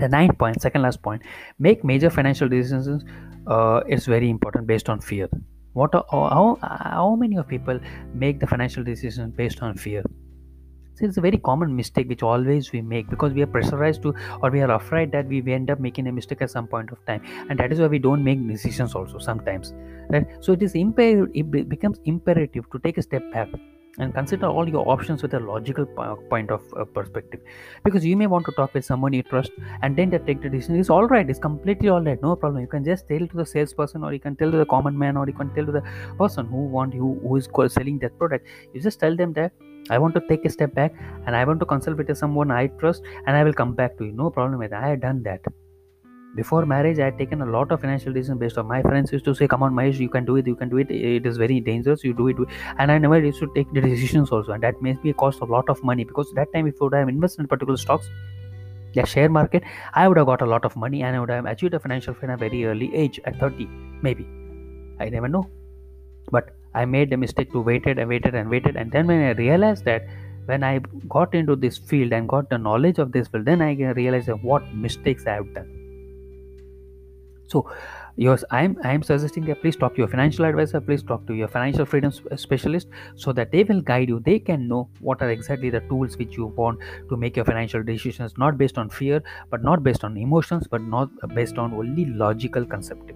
The 0.00 0.08
ninth 0.08 0.38
point 0.38 0.60
second 0.60 0.82
last 0.82 1.02
point 1.02 1.22
make 1.58 1.84
major 1.84 2.10
financial 2.10 2.48
decisions 2.48 3.04
uh, 3.46 3.80
is 3.88 4.06
very 4.06 4.30
important 4.30 4.66
based 4.66 4.88
on 4.88 5.00
fear. 5.00 5.28
What 5.72 5.94
how, 5.94 6.58
how 6.62 7.16
many 7.16 7.36
of 7.36 7.48
people 7.48 7.78
make 8.14 8.40
the 8.40 8.46
financial 8.46 8.82
decisions 8.82 9.34
based 9.36 9.62
on 9.62 9.76
fear 9.76 10.02
so 10.96 11.04
it's 11.04 11.16
a 11.16 11.20
very 11.20 11.38
common 11.38 11.74
mistake 11.76 12.08
which 12.08 12.22
always 12.22 12.72
we 12.72 12.80
make 12.82 13.08
because 13.10 13.32
we 13.32 13.42
are 13.42 13.46
pressurized 13.46 14.02
to 14.02 14.14
or 14.42 14.50
we 14.50 14.60
are 14.60 14.70
afraid 14.72 15.12
that 15.12 15.26
we 15.26 15.42
end 15.52 15.70
up 15.70 15.80
making 15.80 16.06
a 16.06 16.12
mistake 16.12 16.42
at 16.42 16.50
some 16.50 16.66
point 16.66 16.90
of 16.90 17.04
time. 17.06 17.22
And 17.50 17.58
that 17.58 17.72
is 17.72 17.80
why 17.80 17.86
we 17.86 17.98
don't 17.98 18.24
make 18.24 18.46
decisions 18.46 18.94
also 18.94 19.18
sometimes 19.18 19.74
right? 20.08 20.26
So 20.40 20.52
it 20.52 20.62
is 20.62 20.74
imperative 20.74 21.28
it 21.34 21.68
becomes 21.68 22.00
imperative 22.04 22.70
to 22.70 22.78
take 22.78 22.98
a 22.98 23.02
step 23.02 23.22
back 23.32 23.48
and 23.98 24.12
consider 24.12 24.46
all 24.46 24.68
your 24.68 24.86
options 24.88 25.22
with 25.22 25.32
a 25.34 25.40
logical 25.40 25.86
point 26.30 26.50
of 26.50 26.62
uh, 26.76 26.84
perspective. 26.84 27.40
Because 27.82 28.04
you 28.04 28.14
may 28.14 28.26
want 28.26 28.44
to 28.44 28.52
talk 28.52 28.74
with 28.74 28.84
someone 28.84 29.14
you 29.14 29.22
trust 29.22 29.52
and 29.82 29.96
then 29.96 30.10
they 30.10 30.18
take 30.18 30.42
the 30.42 30.50
decision. 30.50 30.78
It's 30.78 30.90
all 30.90 31.06
right. 31.06 31.28
It's 31.28 31.38
completely 31.38 31.88
all 31.88 32.02
right. 32.02 32.20
No 32.20 32.36
problem. 32.36 32.60
You 32.60 32.68
can 32.68 32.84
just 32.84 33.08
tell 33.08 33.26
to 33.26 33.36
the 33.36 33.46
salesperson 33.46 34.04
or 34.04 34.12
you 34.12 34.20
can 34.20 34.36
tell 34.36 34.50
to 34.50 34.58
the 34.58 34.66
common 34.66 34.98
man 34.98 35.16
or 35.16 35.26
you 35.26 35.32
can 35.32 35.54
tell 35.54 35.64
to 35.64 35.72
the 35.72 35.82
person 36.18 36.46
who 36.46 36.66
want 36.66 36.92
you 36.94 37.18
who 37.22 37.36
is 37.36 37.48
selling 37.72 37.98
that 38.00 38.18
product. 38.18 38.46
You 38.74 38.82
just 38.82 39.00
tell 39.00 39.16
them 39.16 39.32
that 39.32 39.52
I 39.90 39.98
want 39.98 40.14
to 40.14 40.20
take 40.28 40.44
a 40.44 40.50
step 40.50 40.74
back 40.74 40.94
and 41.26 41.36
I 41.36 41.44
want 41.44 41.60
to 41.60 41.66
consult 41.66 41.96
with 41.96 42.16
someone 42.16 42.50
I 42.50 42.66
trust 42.66 43.02
and 43.26 43.36
I 43.36 43.44
will 43.44 43.52
come 43.52 43.74
back 43.74 43.96
to 43.98 44.04
you. 44.04 44.12
No 44.12 44.30
problem 44.30 44.58
with 44.58 44.70
that. 44.70 44.82
I 44.82 44.88
had 44.88 45.00
done 45.00 45.22
that. 45.22 45.40
Before 46.34 46.66
marriage, 46.66 46.98
I 46.98 47.06
had 47.06 47.18
taken 47.18 47.40
a 47.40 47.46
lot 47.46 47.72
of 47.72 47.80
financial 47.80 48.12
decisions 48.12 48.38
based 48.38 48.58
on 48.58 48.66
my 48.66 48.82
friends 48.82 49.10
used 49.10 49.24
to 49.24 49.34
say, 49.34 49.48
Come 49.48 49.62
on, 49.62 49.72
Mahesh, 49.72 49.98
you 49.98 50.10
can 50.10 50.26
do 50.26 50.36
it, 50.36 50.46
you 50.46 50.54
can 50.54 50.68
do 50.68 50.76
it. 50.76 50.90
It 50.90 51.24
is 51.24 51.38
very 51.38 51.60
dangerous, 51.60 52.04
you 52.04 52.12
do 52.12 52.28
it. 52.28 52.36
And 52.78 52.92
I 52.92 52.98
never 52.98 53.18
used 53.18 53.38
to 53.40 53.50
take 53.54 53.72
the 53.72 53.80
decisions 53.80 54.30
also. 54.30 54.52
And 54.52 54.62
that 54.62 54.82
makes 54.82 55.02
me 55.02 55.14
cost 55.14 55.40
a 55.40 55.46
lot 55.46 55.70
of 55.70 55.82
money 55.82 56.04
because 56.04 56.30
that 56.34 56.52
time, 56.52 56.66
if 56.66 56.74
I 56.80 56.84
would 56.84 56.94
have 56.94 57.08
invested 57.08 57.42
in 57.42 57.48
particular 57.48 57.78
stocks, 57.78 58.10
the 58.94 59.06
share 59.06 59.30
market, 59.30 59.62
I 59.94 60.08
would 60.08 60.18
have 60.18 60.26
got 60.26 60.42
a 60.42 60.46
lot 60.46 60.66
of 60.66 60.76
money 60.76 61.02
and 61.02 61.16
I 61.16 61.20
would 61.20 61.30
have 61.30 61.46
achieved 61.46 61.72
a 61.74 61.80
financial 61.80 62.12
freedom 62.12 62.32
at 62.32 62.34
a 62.34 62.48
very 62.48 62.64
early 62.66 62.94
age, 62.94 63.18
at 63.24 63.38
30, 63.40 63.66
maybe. 64.02 64.26
I 65.00 65.08
never 65.08 65.28
know. 65.28 65.48
But 66.30 66.50
I 66.76 66.84
made 66.84 67.10
the 67.10 67.16
mistake 67.16 67.52
to 67.52 67.60
waited 67.60 67.98
and 67.98 68.08
waited 68.08 68.34
and 68.34 68.50
waited. 68.50 68.76
And 68.76 68.92
then 68.92 69.06
when 69.06 69.22
I 69.22 69.30
realized 69.32 69.84
that 69.86 70.06
when 70.44 70.62
I 70.62 70.80
got 71.08 71.34
into 71.34 71.56
this 71.56 71.78
field 71.78 72.12
and 72.12 72.28
got 72.28 72.50
the 72.50 72.58
knowledge 72.58 72.98
of 72.98 73.12
this 73.12 73.28
field, 73.28 73.46
then 73.46 73.62
I 73.62 73.72
realized 73.92 74.28
what 74.42 74.74
mistakes 74.74 75.26
I 75.26 75.34
have 75.34 75.54
done. 75.54 75.72
So, 77.48 77.70
yours, 78.16 78.44
I'm 78.50 78.76
I'm 78.84 79.02
suggesting 79.02 79.44
that 79.46 79.60
please 79.62 79.76
talk 79.76 79.94
to 79.94 79.98
your 80.02 80.08
financial 80.08 80.44
advisor, 80.44 80.80
please 80.80 81.02
talk 81.02 81.26
to 81.28 81.34
your 81.40 81.48
financial 81.48 81.84
freedom 81.84 82.12
specialist, 82.36 82.88
so 83.14 83.32
that 83.32 83.52
they 83.52 83.64
will 83.64 83.82
guide 83.90 84.08
you. 84.14 84.20
They 84.30 84.38
can 84.38 84.68
know 84.68 84.88
what 85.00 85.22
are 85.22 85.30
exactly 85.30 85.70
the 85.70 85.80
tools 85.92 86.18
which 86.22 86.36
you 86.36 86.46
want 86.62 86.80
to 87.08 87.16
make 87.16 87.36
your 87.36 87.44
financial 87.44 87.84
decisions, 87.92 88.36
not 88.36 88.58
based 88.64 88.78
on 88.78 88.90
fear, 88.90 89.22
but 89.50 89.62
not 89.70 89.84
based 89.90 90.04
on 90.10 90.16
emotions, 90.16 90.66
but 90.76 90.82
not 90.96 91.08
based 91.34 91.56
on 91.66 91.78
only 91.84 92.06
logical 92.24 92.66
concept. 92.66 93.12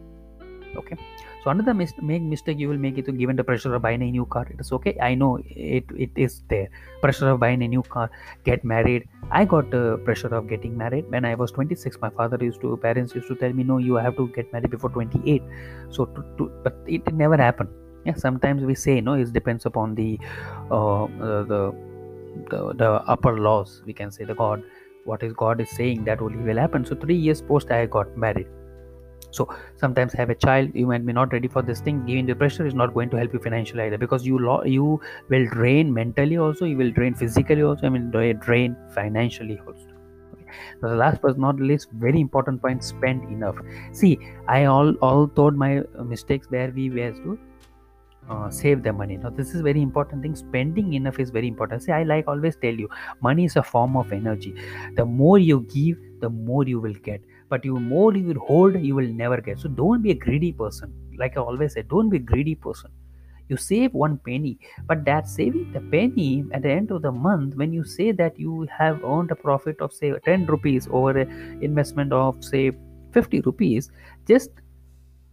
Okay 0.77 0.97
so 1.43 1.51
another 1.51 1.73
mis- 1.73 1.95
make 2.03 2.23
mistake 2.23 2.59
you 2.59 2.69
will 2.69 2.77
make 2.77 2.99
it 2.99 3.07
to 3.07 3.13
given 3.13 3.35
the 3.35 3.45
pressure 3.45 3.75
of 3.75 3.81
buying 3.81 4.03
a 4.03 4.11
new 4.11 4.27
car. 4.27 4.47
It 4.51 4.61
is 4.61 4.73
okay. 4.73 4.97
I 5.01 5.15
know 5.15 5.39
it 5.47 5.85
it 5.97 6.11
is 6.15 6.43
there. 6.49 6.69
Pressure 7.01 7.31
of 7.31 7.41
buying 7.41 7.63
a 7.63 7.69
new 7.69 7.83
car 7.83 8.11
get 8.45 8.63
married. 8.63 9.09
I 9.31 9.45
got 9.47 9.71
the 9.71 9.99
pressure 10.05 10.33
of 10.39 10.49
getting 10.49 10.77
married 10.77 11.11
when 11.11 11.25
i 11.25 11.35
was 11.35 11.53
26 11.53 11.99
my 12.03 12.11
father 12.11 12.39
used 12.45 12.61
to 12.63 12.77
parents 12.85 13.15
used 13.15 13.29
to 13.29 13.37
tell 13.43 13.53
me 13.53 13.63
no 13.63 13.79
you 13.79 13.95
have 13.95 14.17
to 14.17 14.27
get 14.37 14.53
married 14.53 14.71
before 14.71 14.91
28 14.91 15.43
so 15.89 16.07
to, 16.07 16.25
to 16.37 16.51
but 16.65 16.77
it, 16.87 17.03
it 17.07 17.15
never 17.15 17.37
happened. 17.37 17.71
Yeah 18.05 18.15
sometimes 18.15 18.63
we 18.65 18.75
say 18.75 19.01
no 19.01 19.15
it 19.15 19.33
depends 19.33 19.67
upon 19.67 19.95
the 19.95 20.19
uh, 20.71 21.05
uh, 21.05 21.43
the, 21.55 21.75
the 22.51 22.75
the 22.85 22.91
upper 23.17 23.39
laws 23.39 23.83
we 23.87 23.95
can 23.95 24.11
say 24.11 24.25
the 24.25 24.35
god. 24.35 24.63
What 25.05 25.23
is 25.23 25.33
god 25.33 25.61
is 25.61 25.71
saying 25.71 26.05
that 26.05 26.21
only 26.21 26.37
will 26.53 26.59
happen. 26.59 26.85
So 26.85 26.95
three 26.95 27.17
years 27.17 27.41
post 27.41 27.71
i 27.71 27.87
got 27.87 28.17
married 28.17 28.49
so 29.31 29.49
sometimes 29.77 30.13
have 30.13 30.31
a 30.31 30.35
child 30.35 30.71
you 30.75 30.87
might 30.87 31.05
be 31.07 31.13
not 31.13 31.33
ready 31.33 31.49
for 31.49 31.63
this 31.63 31.81
thing 31.81 32.05
giving 32.07 32.27
the 32.27 32.35
pressure 32.35 32.67
is 32.67 32.75
not 32.75 32.93
going 32.95 33.09
to 33.11 33.17
help 33.17 33.33
you 33.33 33.39
financially 33.39 33.83
either 33.85 33.99
because 33.99 34.27
you 34.27 34.39
lo- 34.39 34.65
you 34.65 35.01
will 35.29 35.47
drain 35.53 35.93
mentally 35.93 36.37
also 36.39 36.65
you 36.65 36.77
will 36.77 36.91
drain 36.91 37.15
physically 37.15 37.63
also 37.63 37.87
i 37.87 37.91
mean 37.91 38.11
drain 38.41 38.77
financially 38.95 39.59
also. 39.67 39.87
So 40.81 40.89
the 40.89 40.97
last 40.97 41.21
but 41.23 41.39
not 41.39 41.61
least 41.61 41.91
very 41.93 42.21
important 42.21 42.61
point 42.63 42.83
spend 42.85 43.25
enough. 43.33 43.57
See 43.93 44.19
i 44.49 44.65
all 44.65 44.95
all 45.09 45.27
thought 45.29 45.55
my 45.55 45.83
mistakes 46.05 46.51
where 46.51 46.71
we 46.71 46.91
were 46.91 47.13
to 47.13 47.39
uh, 48.29 48.51
save 48.51 48.83
the 48.83 48.93
money. 48.93 49.17
Now 49.17 49.31
this 49.31 49.55
is 49.55 49.61
very 49.63 49.83
important 49.83 50.23
thing 50.23 50.37
spending 50.37 50.93
enough 50.95 51.19
is 51.19 51.31
very 51.31 51.49
important. 51.49 51.83
See 51.83 51.93
i 51.93 52.03
like 52.03 52.29
always 52.29 52.57
tell 52.57 52.75
you 52.75 52.89
money 53.21 53.45
is 53.47 53.57
a 53.57 53.63
form 53.63 53.97
of 53.97 54.13
energy. 54.13 54.55
The 54.97 55.05
more 55.05 55.39
you 55.39 55.61
give 55.77 55.99
the 56.21 56.31
more 56.31 56.65
you 56.65 56.81
will 56.81 56.99
get 57.11 57.23
but 57.51 57.65
you 57.65 57.79
more 57.79 58.17
you 58.17 58.27
will 58.29 58.43
hold 58.47 58.81
you 58.81 58.95
will 58.95 59.13
never 59.21 59.41
get. 59.41 59.59
So 59.59 59.69
don't 59.69 60.03
be 60.03 60.13
a 60.13 60.15
greedy 60.15 60.53
person. 60.53 60.95
Like 61.19 61.37
i 61.37 61.41
always 61.41 61.75
say 61.75 61.83
don't 61.83 62.09
be 62.09 62.17
a 62.17 62.27
greedy 62.33 62.55
person. 62.55 62.91
You 63.49 63.57
save 63.57 63.95
one 63.95 64.17
penny 64.19 64.59
but 64.87 65.05
that 65.05 65.29
saving 65.29 65.73
the 65.73 65.81
penny 65.81 66.45
at 66.53 66.63
the 66.63 66.71
end 66.71 66.93
of 66.93 67.03
the 67.03 67.11
month 67.11 67.57
when 67.57 67.73
you 67.73 67.83
say 67.85 68.13
that 68.13 68.39
you 68.39 68.69
have 68.79 69.03
earned 69.05 69.33
a 69.33 69.35
profit 69.35 69.81
of 69.81 69.93
say 69.93 70.13
10 70.25 70.47
rupees 70.47 70.89
over 70.91 71.19
an 71.19 71.59
investment 71.61 72.13
of 72.13 72.43
say 72.45 72.71
50 73.13 73.41
rupees 73.41 73.91
just 74.29 74.51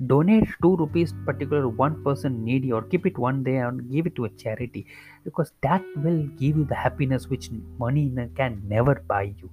donate 0.05 0.47
2 0.63 0.75
rupees 0.77 1.13
particular 1.27 1.69
one 1.69 2.03
person 2.03 2.43
needy 2.43 2.71
or 2.71 2.81
keep 2.81 3.05
it 3.05 3.17
one 3.19 3.43
day 3.43 3.57
and 3.57 3.87
give 3.91 4.07
it 4.07 4.15
to 4.15 4.25
a 4.25 4.29
charity 4.29 4.85
because 5.23 5.51
that 5.61 5.83
will 5.97 6.23
give 6.41 6.57
you 6.57 6.65
the 6.65 6.75
happiness 6.75 7.27
which 7.27 7.49
money 7.77 8.11
can 8.35 8.61
never 8.67 8.95
buy 9.13 9.23
you 9.23 9.49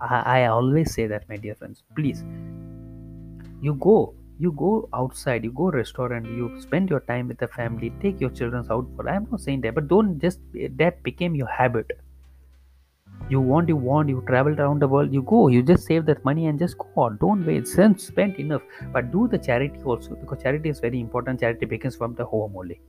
I, 0.00 0.40
I 0.40 0.46
always 0.46 0.94
say 0.94 1.06
that 1.06 1.28
my 1.28 1.36
dear 1.36 1.54
friends 1.54 1.82
please. 1.94 2.24
You 3.60 3.74
go 3.74 4.14
you 4.40 4.50
go 4.52 4.88
outside 4.94 5.44
you 5.44 5.52
go 5.52 5.70
restaurant 5.70 6.26
you 6.26 6.60
spend 6.60 6.90
your 6.90 7.00
time 7.00 7.28
with 7.28 7.38
the 7.38 7.48
family 7.48 7.92
take 8.02 8.20
your 8.20 8.30
children 8.30 8.64
out 8.70 8.86
for 8.96 9.08
i'm 9.08 9.26
not 9.30 9.40
saying 9.40 9.60
that 9.62 9.74
but 9.74 9.88
don't 9.88 10.20
just 10.20 10.38
that 10.76 11.02
became 11.02 11.34
your 11.34 11.48
habit. 11.48 11.90
You 13.30 13.40
want 13.40 13.68
you 13.68 13.76
want 13.76 14.08
you 14.08 14.24
travel 14.26 14.58
around 14.60 14.80
the 14.82 14.88
world 14.88 15.12
you 15.12 15.22
go 15.22 15.46
you 15.48 15.62
just 15.62 15.86
save 15.86 16.04
that 16.06 16.24
money 16.24 16.46
and 16.46 16.58
just 16.58 16.78
go 16.78 16.88
on. 16.96 17.18
Don't 17.20 17.46
wait 17.46 17.68
spend, 17.68 18.00
spend 18.00 18.36
enough. 18.36 18.62
But 18.92 19.12
do 19.12 19.28
the 19.28 19.38
charity 19.38 19.80
also 19.84 20.16
because 20.16 20.42
charity 20.42 20.68
is 20.68 20.80
very 20.80 20.98
important. 20.98 21.38
Charity 21.40 21.66
begins 21.66 21.94
from 21.94 22.14
the 22.14 22.24
home 22.24 22.56
only 22.56 22.80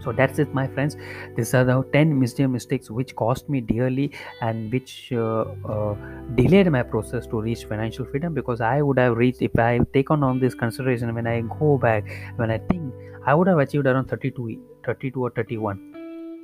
so 0.00 0.12
that's 0.12 0.38
it 0.38 0.52
my 0.54 0.66
friends. 0.66 0.96
These 1.36 1.54
are 1.54 1.64
the 1.64 1.82
10 1.92 2.18
major 2.18 2.48
mistakes 2.48 2.90
which 2.90 3.14
cost 3.16 3.48
me 3.48 3.60
dearly 3.60 4.12
and 4.40 4.72
which 4.72 5.12
uh, 5.12 5.44
uh, 5.68 5.94
delayed 6.34 6.70
my 6.70 6.82
process 6.82 7.26
to 7.26 7.40
reach 7.40 7.64
financial 7.64 8.04
freedom 8.06 8.34
because 8.34 8.60
i 8.60 8.80
would 8.80 8.98
have 8.98 9.16
reached 9.16 9.42
if 9.42 9.58
i 9.58 9.80
take 9.92 10.10
on 10.10 10.40
this 10.40 10.54
consideration 10.54 11.14
when 11.14 11.26
i 11.26 11.40
go 11.58 11.76
back 11.78 12.04
when 12.36 12.50
i 12.50 12.58
think 12.58 12.92
i 13.26 13.34
would 13.34 13.46
have 13.46 13.58
achieved 13.58 13.86
around 13.86 14.06
32 14.06 14.60
32 14.84 15.20
or 15.20 15.30
31 15.30 15.92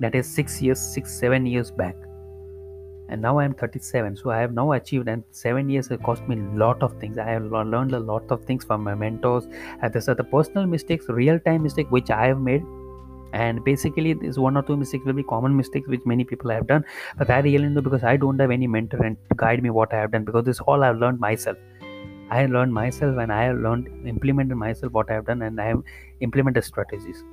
that 0.01 0.15
is 0.15 0.29
6 0.29 0.63
years 0.63 0.81
6 0.81 1.11
7 1.13 1.47
years 1.47 1.71
back. 1.71 1.97
And 3.11 3.23
now 3.23 3.39
i 3.39 3.45
am 3.45 3.55
37 3.55 4.17
so 4.17 4.31
i 4.31 4.39
have 4.39 4.53
now 4.53 4.73
achieved 4.73 5.09
and 5.09 5.25
7 5.31 5.71
years 5.71 5.91
it 5.91 6.03
cost 6.03 6.29
me 6.29 6.37
a 6.37 6.59
lot 6.63 6.83
of 6.83 6.99
things. 7.01 7.19
I 7.19 7.25
have 7.31 7.45
learned 7.45 7.95
a 7.95 7.99
lot 7.99 8.31
of 8.31 8.45
things 8.45 8.65
from 8.65 8.85
my 8.85 8.95
mentors. 8.95 9.49
And 9.81 9.93
these 9.93 10.09
are 10.11 10.15
the 10.15 10.25
personal 10.25 10.67
mistakes 10.67 11.09
real 11.09 11.41
time 11.41 11.63
mistake 11.63 11.91
which 11.91 12.11
i 12.11 12.27
have 12.27 12.39
made 12.39 12.63
and 13.33 13.65
basically 13.65 14.13
this 14.15 14.39
one 14.39 14.57
or 14.57 14.63
two 14.63 14.77
mistakes 14.77 15.05
will 15.05 15.13
be 15.13 15.23
common 15.23 15.57
mistakes 15.57 15.89
which 15.89 16.05
many 16.07 16.25
people 16.25 16.51
have 16.51 16.67
done. 16.67 16.85
But 17.17 17.31
i 17.31 17.41
really 17.41 17.69
know 17.69 17.81
because 17.81 18.05
i 18.05 18.17
don't 18.17 18.39
have 18.41 18.51
any 18.51 18.67
mentor 18.67 19.03
and 19.05 19.17
guide 19.37 19.63
me 19.63 19.71
what 19.71 19.93
i 19.93 19.99
have 19.99 20.13
done 20.13 20.25
because 20.25 20.45
this 20.45 20.61
all 20.61 20.85
i've 20.85 20.99
learned 20.99 21.21
myself. 21.21 21.57
I 22.31 22.41
have 22.41 22.51
learned 22.51 22.75
myself 22.75 23.19
and 23.19 23.33
i 23.33 23.45
have 23.45 23.59
learned 23.59 23.89
implemented 24.07 24.57
myself 24.57 24.93
what 24.93 25.11
i 25.11 25.15
have 25.15 25.27
done 25.27 25.43
and 25.43 25.61
i 25.61 25.67
have 25.67 25.83
implemented 26.21 26.65
strategies 26.65 27.25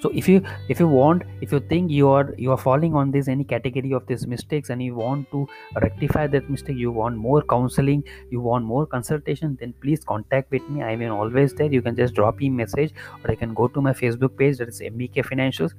so 0.00 0.10
if 0.10 0.28
you 0.28 0.42
if 0.68 0.80
you 0.80 0.88
want 0.88 1.22
if 1.40 1.52
you 1.52 1.60
think 1.60 1.90
you 1.90 2.08
are 2.08 2.34
you 2.36 2.50
are 2.50 2.58
falling 2.58 2.94
on 2.94 3.10
this 3.10 3.28
any 3.28 3.44
category 3.44 3.92
of 3.92 4.06
these 4.06 4.26
mistakes 4.26 4.70
and 4.70 4.82
you 4.82 4.94
want 4.94 5.30
to 5.30 5.46
rectify 5.82 6.26
that 6.26 6.50
mistake 6.50 6.76
you 6.76 6.90
want 6.90 7.16
more 7.16 7.42
counseling 7.42 8.02
you 8.30 8.40
want 8.40 8.64
more 8.64 8.86
consultation 8.86 9.56
then 9.60 9.72
please 9.80 10.04
contact 10.04 10.50
with 10.50 10.68
me. 10.68 10.82
I 10.82 10.92
am 10.92 11.12
always 11.12 11.54
there. 11.54 11.72
You 11.72 11.82
can 11.82 11.96
just 11.96 12.14
drop 12.14 12.38
me 12.38 12.50
message 12.50 12.92
or 13.22 13.30
you 13.30 13.36
can 13.36 13.54
go 13.54 13.68
to 13.68 13.80
my 13.80 13.92
facebook 13.92 14.36
page 14.36 14.58
that 14.58 14.68
is 14.68 14.80
mbk 14.80 15.24
financials. 15.32 15.74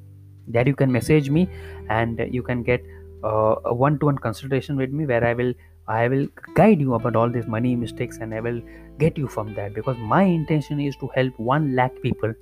There 0.47 0.67
you 0.67 0.75
can 0.75 0.91
message 0.91 1.29
me 1.29 1.49
and 1.89 2.21
you 2.31 2.43
can 2.43 2.63
get 2.63 2.83
uh, 3.23 3.55
a 3.65 3.73
one-to-one 3.73 4.17
consultation 4.19 4.75
with 4.77 4.91
me 4.91 5.05
where 5.05 5.25
i 5.25 5.33
will 5.33 5.53
i 5.87 6.07
will 6.07 6.27
guide 6.53 6.79
you 6.79 6.93
about 6.93 7.15
all 7.15 7.29
these 7.29 7.47
money 7.47 7.75
mistakes 7.75 8.17
and 8.17 8.33
i 8.33 8.39
will 8.39 8.61
get 8.99 9.17
you 9.17 9.27
from 9.27 9.53
that 9.55 9.73
because 9.73 9.97
my 9.97 10.23
intention 10.23 10.79
is 10.79 10.95
to 10.97 11.09
help 11.15 11.39
1 11.39 11.75
lakh 11.75 11.99
people 12.03 12.33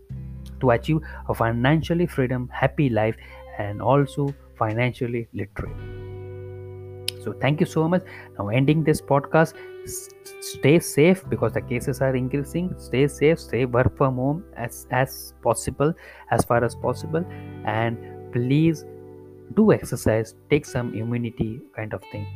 to 0.63 0.71
achieve 0.71 1.01
a 1.29 1.33
financially 1.33 2.07
freedom, 2.07 2.49
happy 2.51 2.89
life, 2.89 3.15
and 3.59 3.81
also 3.81 4.33
financially 4.57 5.27
literate. 5.33 5.75
So, 7.23 7.33
thank 7.39 7.59
you 7.59 7.65
so 7.65 7.87
much. 7.87 8.03
Now, 8.37 8.49
ending 8.49 8.83
this 8.83 9.01
podcast, 9.01 9.53
stay 10.41 10.79
safe 10.79 11.23
because 11.29 11.53
the 11.53 11.61
cases 11.61 12.01
are 12.01 12.15
increasing. 12.15 12.73
Stay 12.77 13.07
safe, 13.07 13.39
stay 13.39 13.65
work 13.65 13.95
from 13.97 14.15
home 14.15 14.43
as, 14.57 14.87
as 14.91 15.33
possible, 15.41 15.93
as 16.31 16.43
far 16.43 16.63
as 16.63 16.75
possible, 16.75 17.25
and 17.65 17.97
please 18.33 18.85
do 19.55 19.71
exercise, 19.71 20.35
take 20.49 20.65
some 20.65 20.93
immunity 20.93 21.61
kind 21.75 21.93
of 21.93 22.01
thing, 22.11 22.27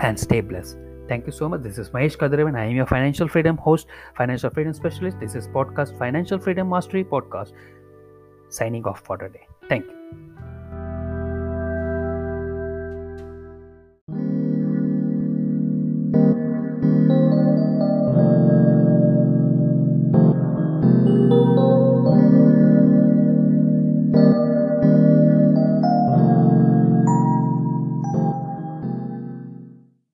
and 0.00 0.18
stay 0.18 0.40
blessed. 0.40 0.83
Thank 1.08 1.26
you 1.26 1.32
so 1.32 1.48
much. 1.48 1.62
This 1.62 1.78
is 1.78 1.90
Mahesh 1.90 2.16
Kadiravan. 2.16 2.56
I 2.56 2.64
am 2.64 2.76
your 2.76 2.86
financial 2.86 3.28
freedom 3.28 3.56
host, 3.56 3.86
financial 4.16 4.50
freedom 4.50 4.72
specialist. 4.72 5.20
This 5.20 5.34
is 5.34 5.48
podcast 5.48 5.98
Financial 5.98 6.38
Freedom 6.38 6.68
Mastery 6.68 7.04
Podcast. 7.04 7.52
Signing 8.48 8.84
off 8.86 9.00
for 9.00 9.18
today. 9.18 9.46
Thank 9.68 9.86
you. 9.86 10.33